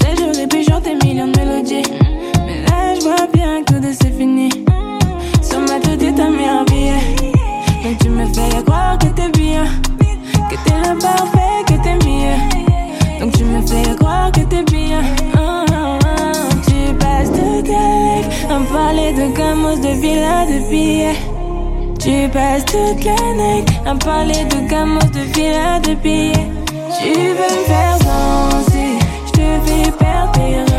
[0.00, 1.82] Tu sais, j'aurais pu chanter millions de mélodies.
[2.46, 4.50] Mais là, je vois bien que de c'est fini.
[5.42, 7.30] Sur ma tête, t'as mis un billet.
[7.84, 9.64] Donc tu me fais croire que t'es bien.
[10.50, 13.20] Que t'es l'imparfait, que t'es mieux.
[13.20, 15.00] Donc tu me fais croire que t'es bien.
[15.34, 16.32] Ah, ah, ah.
[16.66, 21.16] Tu passes toute ta à me parler de gamos, de villas, de billets.
[21.98, 26.48] Tu passes toute la night à parler de gamos, de villas, de billets.
[26.98, 28.89] Tu veux me faire danser,
[29.40, 30.69] je te fais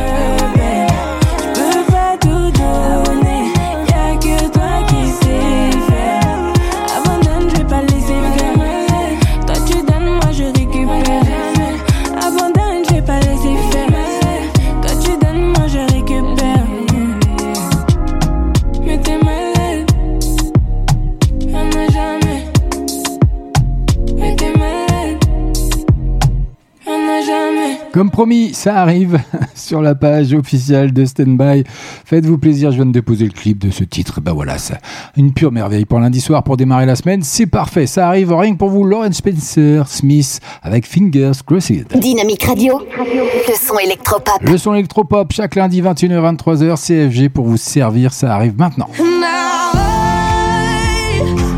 [28.01, 29.19] Comme promis, ça arrive
[29.53, 31.65] sur la page officielle de Standby.
[32.03, 34.21] Faites-vous plaisir, je viens de déposer le clip de ce titre.
[34.21, 34.79] Bah voilà, c'est
[35.17, 37.21] une pure merveille pour lundi soir pour démarrer la semaine.
[37.21, 38.85] C'est parfait, ça arrive rien que pour vous.
[38.85, 41.89] Lauren Spencer Smith avec Fingers Crossed.
[41.99, 44.41] Dynamique Radio, le son électropop.
[44.41, 48.89] Le son électropop chaque lundi 21h 23h CFG pour vous servir, ça arrive maintenant.
[48.97, 51.50] Now I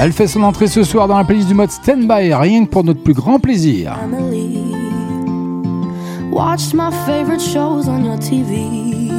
[0.00, 2.84] Elle fait son entrée ce soir dans la playlist du mode Standby, rien que pour
[2.84, 3.98] notre plus grand plaisir.
[6.30, 9.10] Watched my favorite shows on your TV.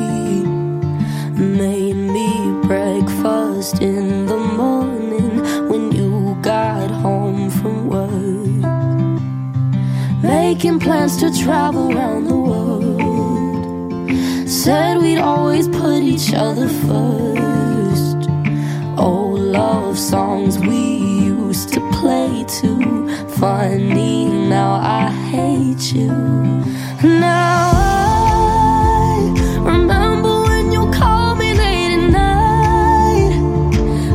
[1.35, 8.09] Made me breakfast in the morning when you got home from work.
[10.23, 13.01] Making plans to travel around the world.
[14.47, 17.58] Said we'd always put each other first.
[18.99, 23.07] Old love songs we used to play too.
[23.39, 26.11] Funny, now I hate you.
[27.01, 33.33] Now I remember when you called me late at night.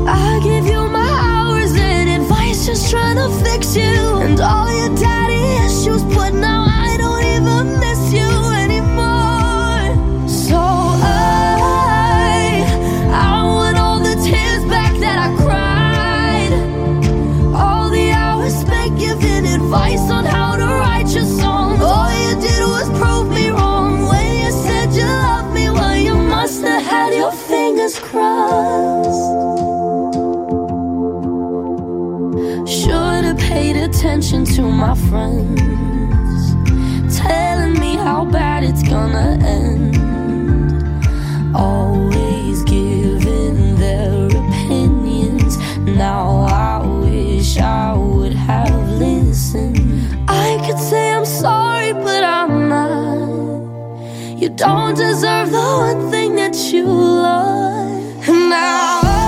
[0.07, 4.95] I give you my hours and advice, just trying to fix you and all your
[4.97, 5.24] daddy
[27.99, 29.33] crossed.
[32.67, 36.41] Should have paid attention to my friends,
[37.17, 39.97] telling me how bad it's gonna end.
[41.55, 45.53] Always giving their opinions.
[45.87, 49.79] Now I wish I would have listened.
[50.29, 52.95] I could say I'm sorry, but I'm not.
[54.41, 56.24] You don't deserve the one thing
[56.55, 58.29] that you love.
[58.29, 59.24] Now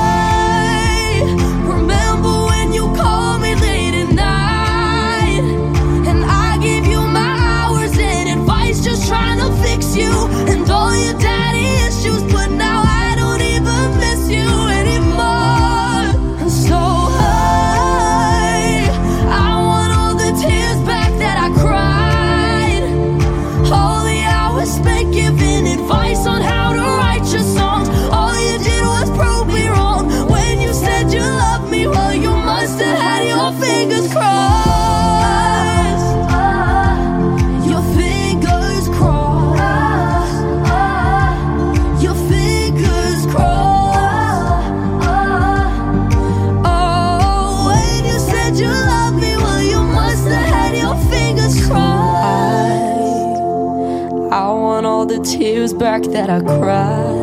[55.66, 57.15] the tears back that I cried.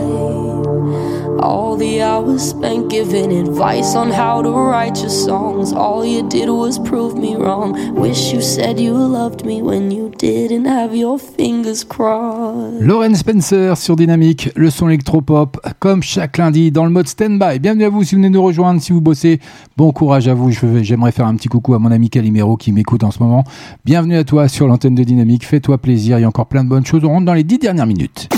[1.44, 5.74] All the hours spent giving advice on how to write your songs.
[5.74, 7.76] All you did was prove me wrong.
[7.96, 12.80] Wish you said you loved me when you didn't have your fingers crossed.
[12.80, 17.60] Lauren Spencer sur Dynamique, le son électropop, comme chaque lundi dans le mode stand-by.
[17.60, 19.42] Bienvenue à vous si vous venez nous rejoindre, si vous bossez.
[19.76, 20.50] Bon courage à vous.
[20.50, 23.44] J'aimerais faire un petit coucou à mon ami Calimero qui m'écoute en ce moment.
[23.84, 25.46] Bienvenue à toi sur l'antenne de Dynamique.
[25.46, 26.20] Fais-toi plaisir.
[26.20, 27.04] Il y a encore plein de bonnes choses.
[27.04, 28.30] On rentre dans les dix dernières minutes.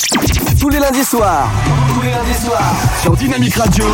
[0.60, 1.52] Tous les lundis soirs.
[1.94, 2.95] Tous les lundis soirs.
[3.02, 3.86] Sur Dynamique Radio.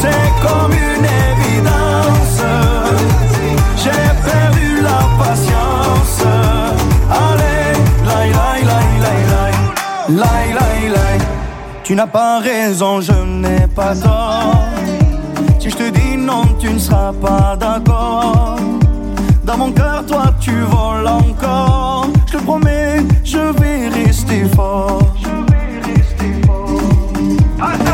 [0.00, 2.42] c'est comme une évidence.
[3.76, 3.90] J'ai
[4.30, 6.22] perdu la patience.
[7.10, 7.72] Allez,
[8.06, 9.54] laï, laï, laï, laï, laï,
[10.08, 11.18] laï, laï, laï.
[11.82, 14.68] Tu n'as pas raison, je n'ai pas tort.
[15.58, 18.56] Si je te dis non, tu ne seras pas d'accord.
[19.44, 22.06] Dans mon cœur, toi, tu voles encore.
[22.26, 25.14] Je te promets, je vais rester fort.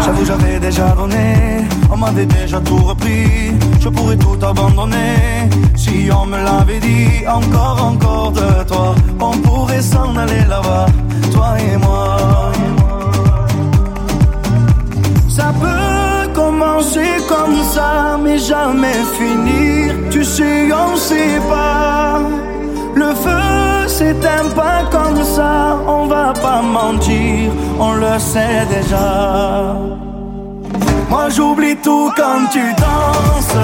[0.05, 1.65] J'avoue, j'avais déjà donné.
[1.91, 3.53] On m'avait déjà tout repris.
[3.81, 5.49] Je pourrais tout abandonner.
[5.77, 8.95] Si on me l'avait dit, encore, encore de toi.
[9.21, 10.87] On pourrait s'en aller là-bas,
[11.33, 12.53] toi et moi.
[15.29, 19.95] Ça peut commencer comme ça, mais jamais finir.
[20.11, 22.21] Tu sais, on sait pas.
[22.95, 29.77] Le feu s'éteint pas comme ça, on va pas mentir, on le sait déjà.
[31.09, 33.57] Moi j'oublie tout quand tu danses,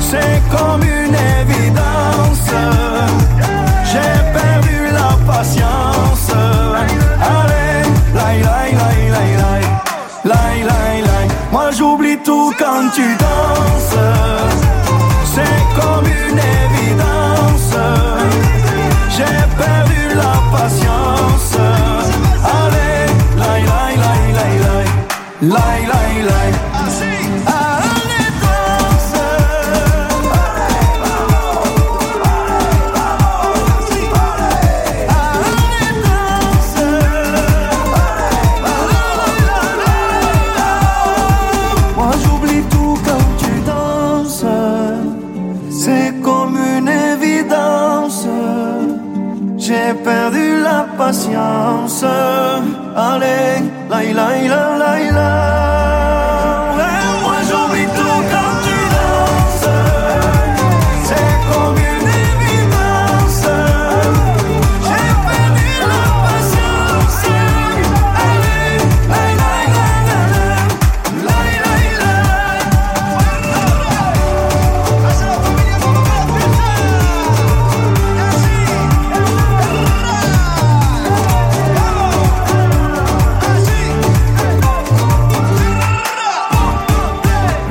[0.00, 2.50] c'est comme une évidence.
[3.90, 6.30] J'ai perdu la patience.
[7.20, 7.82] Allez,
[8.14, 9.64] laï, laï, laï, laï, laï.
[10.24, 11.28] Laï, laï, laï.
[11.50, 13.98] Moi j'oublie tout quand tu danses.
[15.24, 16.67] C'est comme une évidence.
[19.58, 21.56] Perdu la patience.
[22.58, 23.06] Allez,
[23.42, 24.88] laï, laï, laï, laï, laï.
[25.54, 26.07] Laï, laï,
[51.98, 52.08] 上，
[52.94, 53.26] 阿力
[53.90, 54.77] 嚟嚟啦！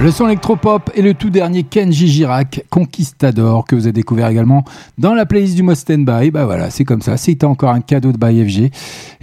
[0.08, 4.64] Le son électropop et le tout dernier Kenji Girac, Conquistador, que vous avez découvert également
[4.98, 6.32] dans la playlist du Most Stand By.
[6.32, 7.18] Bah voilà, c'est comme ça.
[7.18, 8.72] C'était encore un cadeau de By FG.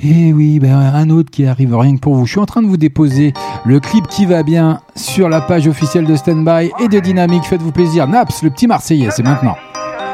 [0.04, 2.26] Et oui, bah, un autre qui arrive rien que pour vous.
[2.26, 3.32] Je suis en train de vous déposer
[3.64, 7.44] le clip qui va bien sur la page officielle de Standby et de Dynamique.
[7.44, 8.06] Faites-vous plaisir.
[8.06, 9.56] Naps, le petit Marseillais, c'est maintenant.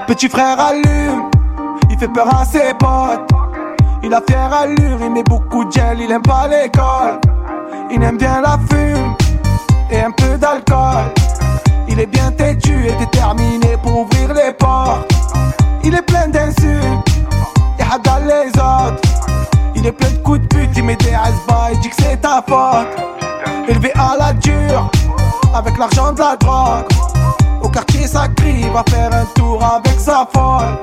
[0.07, 1.23] Petit frère allume,
[1.91, 3.29] il fait peur à ses potes.
[4.05, 7.19] Il a fière allure, il met beaucoup de gel, il aime pas l'école.
[7.93, 9.17] Il aime bien la fume
[9.91, 11.13] et un peu d'alcool.
[11.89, 15.11] Il est bien têtu et déterminé pour ouvrir les portes.
[15.85, 17.09] Il est plein d'insultes
[17.79, 19.01] et hagal les autres.
[19.75, 21.17] Il est plein de coups de pute, il met des
[21.73, 22.89] il dit que c'est ta faute.
[23.69, 24.91] Élevé à la dure,
[25.55, 26.85] avec l'argent de la drogue.
[27.63, 30.79] Au quartier ça crie, il va faire un tour avec sa folle.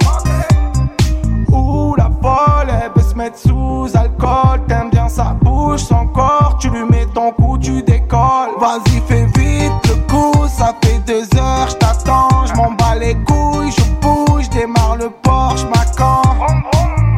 [1.49, 6.57] Ouh la folle, elle veut se mettre sous alcool T'aimes bien sa bouche, son corps
[6.59, 11.23] Tu lui mets ton cou, tu décolles Vas-y fais vite le coup Ça fait deux
[11.37, 16.21] heures, je t'attends Je m'en bats les couilles, je bouge Démarre le Porsche, Macan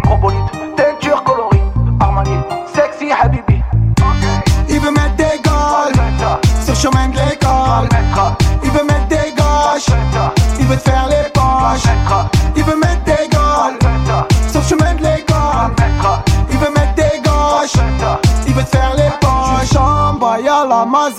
[0.03, 0.43] Trop bonite,
[0.75, 1.61] teinture coloris
[2.01, 2.31] Armani,
[2.73, 3.61] sexy Habibi.
[4.69, 5.93] Il veut mettre des gaules
[6.63, 7.89] Sur le chemin de l'école.
[8.63, 9.95] Il veut mettre des gauches
[10.59, 11.89] Il veut te faire les poches.
[12.55, 13.79] Il veut mettre des gaules
[14.51, 15.71] sur le chemin de l'école.
[16.51, 17.81] Il veut mettre des gauches
[18.47, 19.73] Il veut te faire les poches.
[19.73, 21.18] Chambaille à la mazée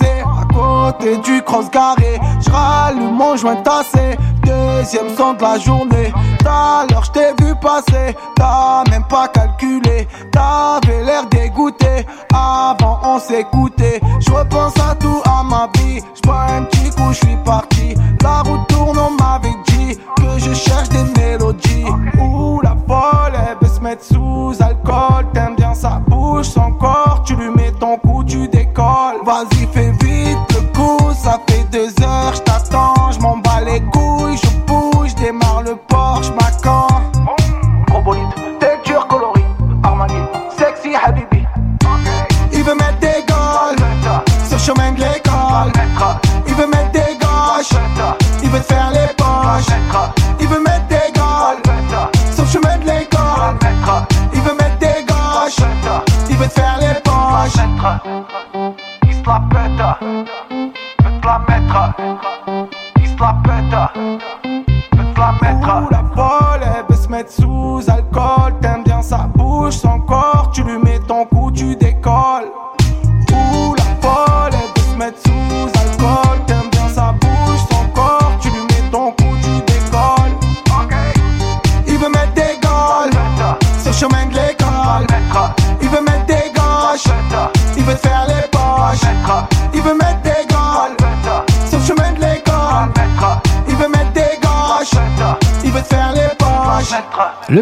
[0.91, 2.19] côté du cross garé.
[2.41, 4.17] J'rallume mon joint tassé.
[4.43, 6.13] Deuxième son de la journée.
[6.43, 8.15] T'as l'heure j't'ai vu passer.
[8.35, 10.07] T'as même pas calculé.
[10.31, 12.05] T'avais l'air dégoûté.
[12.33, 14.01] Avant on s'écoutait.
[14.19, 16.01] J'repense à tout à ma vie.
[16.15, 17.95] J'bois un petit coup j'suis parti.
[18.21, 21.85] La route tourne on m'avait dit Que je cherche des mélodies.
[22.19, 25.27] Ouh la folle elle veut se mettre sous alcool.
[25.33, 27.21] T'aimes bien sa bouche, son corps.
[27.25, 29.21] Tu lui mets ton cou, tu décolles.
[29.25, 29.60] Vas-y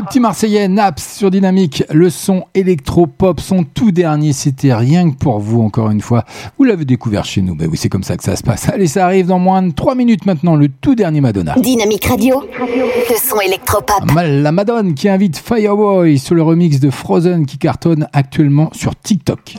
[0.10, 5.38] petit Marseillais Naps sur Dynamique, le son électro-pop, son tout dernier, c'était rien que pour
[5.38, 6.24] vous, encore une fois.
[6.58, 8.70] Vous l'avez découvert chez nous, ben oui, c'est comme ça que ça se passe.
[8.70, 11.54] Allez, ça arrive dans moins de 3 minutes maintenant, le tout dernier Madonna.
[11.62, 14.04] Dynamique Radio, le son électropop.
[14.16, 19.58] La Madone qui invite Fireboy sur le remix de Frozen qui cartonne actuellement sur TikTok.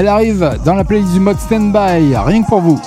[0.00, 2.80] Elle arrive dans la playlist du mode standby, rien que pour vous.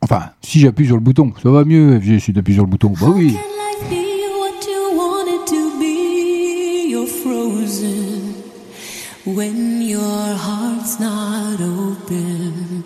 [0.00, 2.94] Enfin, si j'appuie sur le bouton, ça va mieux, FG, si t'appuies sur le bouton.
[3.00, 3.36] Bah oui.
[9.26, 10.00] when your
[10.36, 12.84] heart's not open.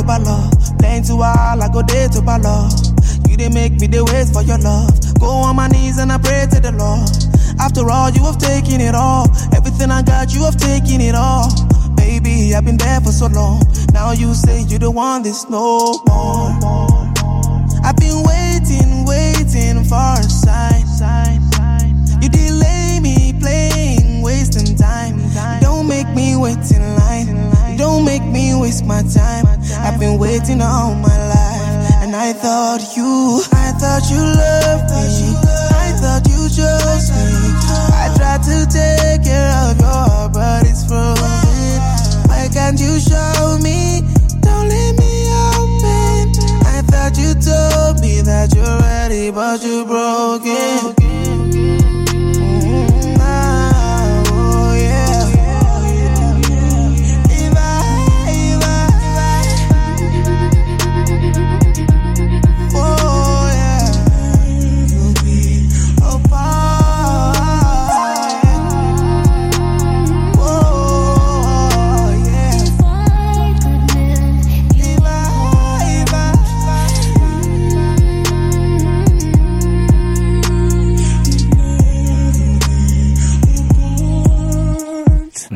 [0.00, 2.70] To ball, playing to while I go there to ball.
[3.28, 4.90] You didn't make me the wait for your love.
[5.20, 7.08] Go on my knees and I pray to the Lord.
[7.60, 9.28] After all, you have taken it all.
[9.54, 11.48] Everything I got, you have taken it all.
[11.96, 13.62] Baby, I've been there for so long.
[13.92, 16.56] Now you say you don't want this no more.
[17.84, 20.80] I've been waiting, waiting for a sign.
[22.22, 25.20] You delay me playing, wasting time.
[25.60, 27.29] Don't make me wait in line.
[27.80, 29.46] Don't make me waste my time.
[29.80, 35.32] I've been waiting all my life, and I thought you, I thought you loved me.
[35.72, 37.24] I thought you chose me.
[37.96, 41.80] I tried to take care of your heart, but it's frozen.
[42.28, 44.02] Why can't you show me?
[44.44, 45.14] Don't leave me
[45.56, 46.36] open.
[46.68, 50.99] I thought you told me that you're ready, but you broke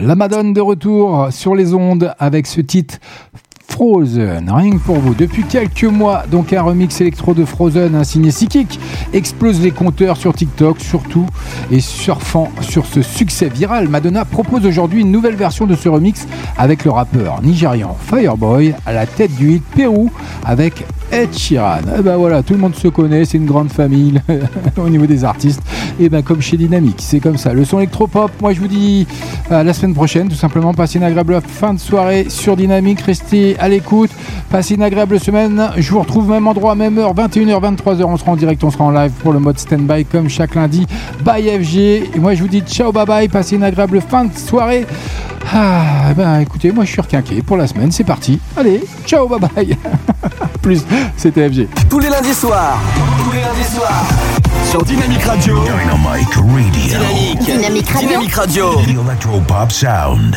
[0.07, 2.99] La Madone de retour sur les ondes avec ce titre
[3.69, 5.15] Frozen, rien que pour vous.
[5.15, 8.79] Depuis quelques mois, donc un remix électro de Frozen, un signé Psychic,
[9.15, 11.25] explose les compteurs sur TikTok surtout.
[11.71, 16.29] Et surfant sur ce succès viral, Madonna propose aujourd'hui une nouvelle version de ce remix
[16.59, 20.13] avec le rappeur nigérian Fireboy à la tête du hit Pérou
[20.45, 21.81] avec Ed Sheeran.
[21.99, 24.21] Et ben voilà, tout le monde se connaît, c'est une grande famille
[24.77, 25.63] au niveau des artistes.
[26.01, 27.53] Et ben comme chez Dynamique, c'est comme ça.
[27.53, 29.07] Le son électropop, moi je vous dis
[29.51, 30.75] la semaine prochaine, tout simplement.
[30.75, 33.01] Passez une agréable fin de soirée sur Dynamique.
[33.01, 34.11] Restez à l'écoute.
[34.51, 35.71] Passez une agréable semaine.
[35.77, 38.05] Je vous retrouve même endroit, même heure, 21h, 23h.
[38.05, 40.87] On sera en direct, on sera en live pour le mode stand-by comme chaque lundi.
[41.25, 41.77] Bye FG.
[41.77, 43.29] Et moi je vous dis ciao, bye bye.
[43.29, 44.87] Passez une agréable fin de soirée.
[45.53, 47.93] Ah, eh ben écoutez, moi je suis requinqué pour la semaine.
[47.93, 48.41] C'est parti.
[48.57, 49.77] Allez, ciao, bye bye.
[50.63, 50.85] Plus,
[51.17, 51.69] c'était FG.
[51.89, 52.79] Tous les lundis soirs.
[53.25, 54.05] Tous les lundis soirs.
[54.71, 55.61] Sur Dynamique Radio.
[55.63, 56.45] Dynamic Radio.
[56.73, 57.45] Dynamique.
[57.45, 58.09] Dynamique Radio.
[58.09, 58.75] Dynamique Radio.
[58.83, 60.37] The Electro Pop Sound.